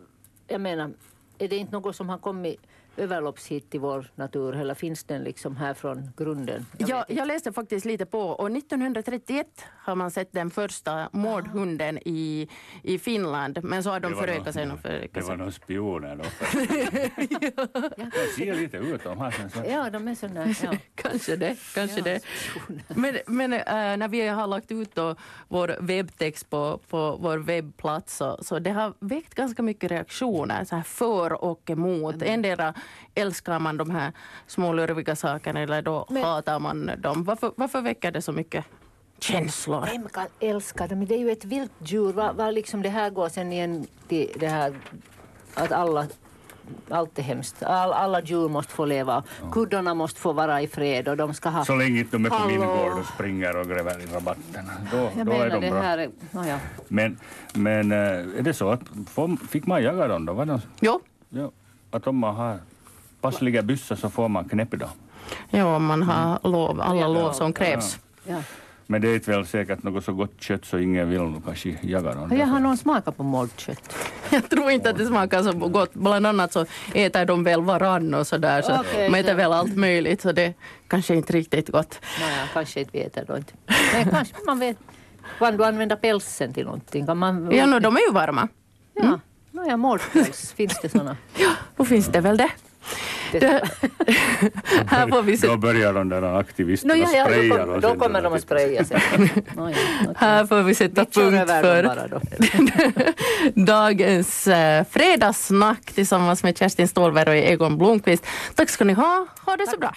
jag 0.47 0.61
menar, 0.61 0.93
är 1.39 1.49
det 1.49 1.57
inte 1.57 1.73
något 1.73 1.97
som 1.97 2.09
har 2.09 2.19
kommit 2.19 2.61
överloppshit 2.97 3.75
i 3.75 3.79
vår 3.79 4.11
natur 4.15 4.57
eller 4.57 4.75
finns 4.75 5.05
den 5.05 5.25
liksom 5.25 5.57
här 5.57 5.75
från 5.75 6.13
grunden? 6.17 6.67
Jag, 6.79 6.89
ja, 6.89 7.05
jag 7.09 7.29
läste 7.29 7.53
faktiskt 7.53 7.87
lite 7.87 8.07
på 8.07 8.21
och 8.21 8.51
1931 8.51 9.47
har 9.79 9.95
man 9.95 10.11
sett 10.11 10.33
den 10.33 10.51
första 10.51 11.09
mårdhunden 11.13 11.99
i, 11.99 12.49
i 12.83 12.99
Finland 12.99 13.59
men 13.63 13.83
så 13.83 13.91
har 13.91 14.01
de 14.01 14.15
förökat 14.15 14.55
sig. 14.55 14.67
No, 14.67 14.79
det 15.13 15.21
var 15.21 15.37
några 15.37 15.53
spioner 15.53 16.17
då. 16.17 16.25
ja. 17.41 17.69
De 17.97 18.33
ser 18.37 18.55
lite 18.55 18.77
ut, 18.77 19.05
de 19.05 19.19
har 19.19 19.31
sen 19.31 19.51
så. 19.51 19.63
Ja, 19.69 19.91
de 19.91 20.09
är 20.09 20.15
sådana. 20.15 20.55
Ja. 20.63 20.73
kanske 20.95 21.37
det. 21.37 21.57
Kanske 21.75 21.99
ja, 21.99 22.05
det. 22.05 22.21
Men, 22.89 23.19
men 23.27 23.53
äh, 23.53 23.97
när 23.97 24.09
vi 24.09 24.29
har 24.29 24.47
lagt 24.47 24.73
ut 24.73 24.95
då 24.95 25.17
vår 25.49 25.77
webbtext 25.81 26.51
på, 26.51 26.81
på 26.89 27.17
vår 27.21 27.39
webbplats 27.39 28.17
så, 28.17 28.39
så 28.43 28.59
det 28.59 28.71
har 28.71 28.95
väckt 29.01 29.35
ganska 29.35 29.63
mycket 29.63 29.91
reaktioner 29.91 30.65
så 30.65 30.77
här 30.77 30.83
för 30.83 31.45
och 31.45 31.71
emot. 31.71 32.15
Mm. 32.15 32.35
Endera 32.35 32.75
älskar 33.15 33.59
man 33.59 33.77
de 33.77 33.91
här 33.91 34.13
små 34.47 34.73
lurviga 34.73 35.17
sakerna 35.17 35.61
eller 35.61 35.83
då 35.83 36.07
men, 36.11 36.23
hatar 36.23 36.59
man 36.59 36.91
dem. 36.99 37.25
Varför, 37.25 37.53
varför 37.57 37.81
väcker 37.81 38.11
det 38.11 38.23
så 38.23 38.33
mycket 38.33 38.65
känslor? 39.19 39.87
Vem 39.87 40.09
kan 40.09 40.27
älska 40.41 40.87
dem? 40.87 41.07
Det 41.07 41.15
är 41.15 41.19
ju 41.19 41.31
ett 41.31 41.45
vilt 41.45 41.73
djur. 41.79 42.13
Var, 42.13 42.33
var 42.33 42.53
liksom 42.53 42.83
det 42.83 42.89
här 42.89 43.11
går 43.11 43.29
sen 43.29 43.53
igen 43.53 43.87
till 44.09 44.33
det 44.41 44.49
här 44.49 44.75
att 45.55 45.73
alla 45.73 46.07
allt 46.91 47.19
är 47.19 47.23
hemskt. 47.23 47.63
All, 47.63 47.93
alla 47.93 48.23
djur 48.23 48.49
måste 48.49 48.73
få 48.73 48.85
leva. 48.85 49.23
Ja. 49.43 49.51
Kuddarna 49.51 49.95
måste 49.95 50.21
få 50.21 50.33
vara 50.33 50.63
i 50.63 50.67
fred 50.67 51.09
och 51.09 51.17
de 51.17 51.35
ska 51.35 51.49
ha... 51.49 51.65
Så 51.65 51.75
länge 51.75 52.07
de 52.11 52.25
är 52.25 52.31
på 52.31 52.49
min 52.49 52.61
gård 52.61 52.99
och 52.99 53.07
springer 53.07 53.57
och 53.57 53.67
gräver 53.67 54.01
i 54.01 54.07
rabatterna. 54.07 54.73
Då, 54.93 55.11
Jag 55.17 55.27
då 55.27 55.33
är 55.33 55.51
de 55.51 55.61
det 55.61 55.71
bra. 55.71 55.81
Här 55.81 55.99
är, 55.99 56.11
ja. 56.33 56.59
Men, 56.89 57.19
men 57.55 57.93
eh, 57.93 57.99
är 57.99 58.43
det 58.43 58.55
så 58.55 58.71
att 58.71 58.81
fick 59.49 59.67
man 59.67 59.83
jaga 59.83 60.09
dem 60.09 60.27
då? 60.27 60.33
Var 60.33 60.47
de, 60.47 60.61
jo. 60.81 61.01
Ja, 61.29 61.51
att 61.91 62.07
om 62.07 62.17
man 62.17 62.35
har 62.35 62.59
passliga 63.31 63.63
byssor 63.63 63.97
så 63.97 64.11
får 64.11 64.29
man 64.29 64.49
knäpp 64.49 64.71
dem? 64.71 64.89
Ja, 65.51 65.77
om 65.77 65.85
man 65.85 66.03
har 66.03 66.39
lov, 66.43 66.81
alla 66.81 67.09
lov 67.09 67.33
som 67.33 67.53
krävs. 67.53 67.99
Ja. 68.25 68.43
Men 68.89 69.01
det 69.01 69.09
är 69.09 69.15
inte 69.15 69.31
väl 69.31 69.47
säkert 69.47 69.83
något 69.83 70.05
så 70.05 70.13
gott 70.13 70.41
kött 70.41 70.65
så 70.65 70.79
ingen 70.79 71.11
vill 71.11 71.23
nog 71.23 71.45
kanske 71.45 71.77
jaga 71.81 72.15
dem. 72.15 72.37
Jag 72.37 72.47
har 72.47 72.61
någon 72.61 72.77
smakat 72.77 73.17
på 73.17 73.23
mårdkött. 73.23 73.97
Jag 74.31 74.49
tror 74.51 74.71
inte 74.71 74.91
att 74.91 74.99
det 74.99 75.07
smakar 75.07 75.43
så 75.43 75.53
gott. 75.53 75.95
Bland 75.95 76.27
annat 76.27 76.53
så 76.53 76.67
äter 76.95 77.25
de 77.25 77.45
väl 77.45 77.63
varann 77.63 78.15
och 78.15 78.27
sådär. 78.27 78.63
Så 78.63 78.81
okay, 78.81 79.09
de 79.09 79.19
äter 79.19 79.35
väl 79.35 79.53
allt 79.53 79.77
möjligt 79.77 80.21
så 80.21 80.33
det 80.33 80.55
kanske 80.89 81.15
inte 81.15 81.33
riktigt 81.33 81.69
gott. 81.69 82.01
Naja, 82.21 82.49
kanske 82.53 82.81
inte 82.81 82.91
vi 82.93 83.01
äter 83.01 83.25
då 83.29 83.37
inte. 83.37 83.53
Men 83.93 84.11
kanske 84.11 84.35
man 84.47 84.59
vet. 84.59 84.77
Kan 85.39 85.57
du 85.57 85.65
använda 85.65 85.97
pälsen 85.97 86.53
till 86.53 86.65
någonting? 86.65 87.07
Kan 87.07 87.19
man... 87.19 87.51
Ja, 87.51 87.67
no, 87.67 87.79
de 87.79 87.97
är 87.97 88.01
ju 88.01 88.13
varma. 88.13 88.49
Mm. 88.97 89.11
Ja, 89.11 89.21
Nåja, 89.51 89.77
mårdpäls, 89.77 90.53
finns 90.53 90.79
det 90.83 90.89
sådana? 90.89 91.17
Ja, 91.39 91.51
då 91.77 91.85
finns 91.85 92.07
det 92.07 92.21
väl 92.21 92.37
det. 92.37 92.51
Det, 93.33 93.63
här 94.87 95.09
får 95.09 95.23
vi 95.23 95.37
se. 95.37 95.47
Då 95.47 95.57
börjar 95.57 95.93
de 95.93 96.09
där 96.09 96.39
aktivisterna 96.39 96.95
no, 96.95 96.99
ja, 96.99 97.09
ja, 97.15 97.25
spraya. 97.25 97.67
Då, 97.67 97.79
då 97.81 97.95
kommer 97.95 98.23
de 98.23 98.33
att 98.33 98.43
spraya 98.43 98.85
sig. 98.85 99.03
no, 99.19 99.31
ja, 99.57 99.67
okay. 100.03 100.15
Här 100.17 100.47
får 100.47 100.63
vi 100.63 100.75
sätta 100.75 101.05
vi 101.05 101.21
punkt 101.21 101.49
för 101.49 102.21
dagens 103.67 104.47
eh, 104.47 104.85
fredagssnack 104.91 105.93
tillsammans 105.95 106.43
med 106.43 106.59
Kerstin 106.59 106.89
Ståhlberg 106.89 107.29
och 107.29 107.37
Egon 107.37 107.79
Blomqvist. 107.79 108.27
Tack 108.55 108.71
ska 108.71 108.85
ni 108.85 108.93
ha. 108.93 109.27
Ha 109.45 109.57
det 109.57 109.65
Tack. 109.65 109.75
så 109.75 109.81
bra. 109.81 109.97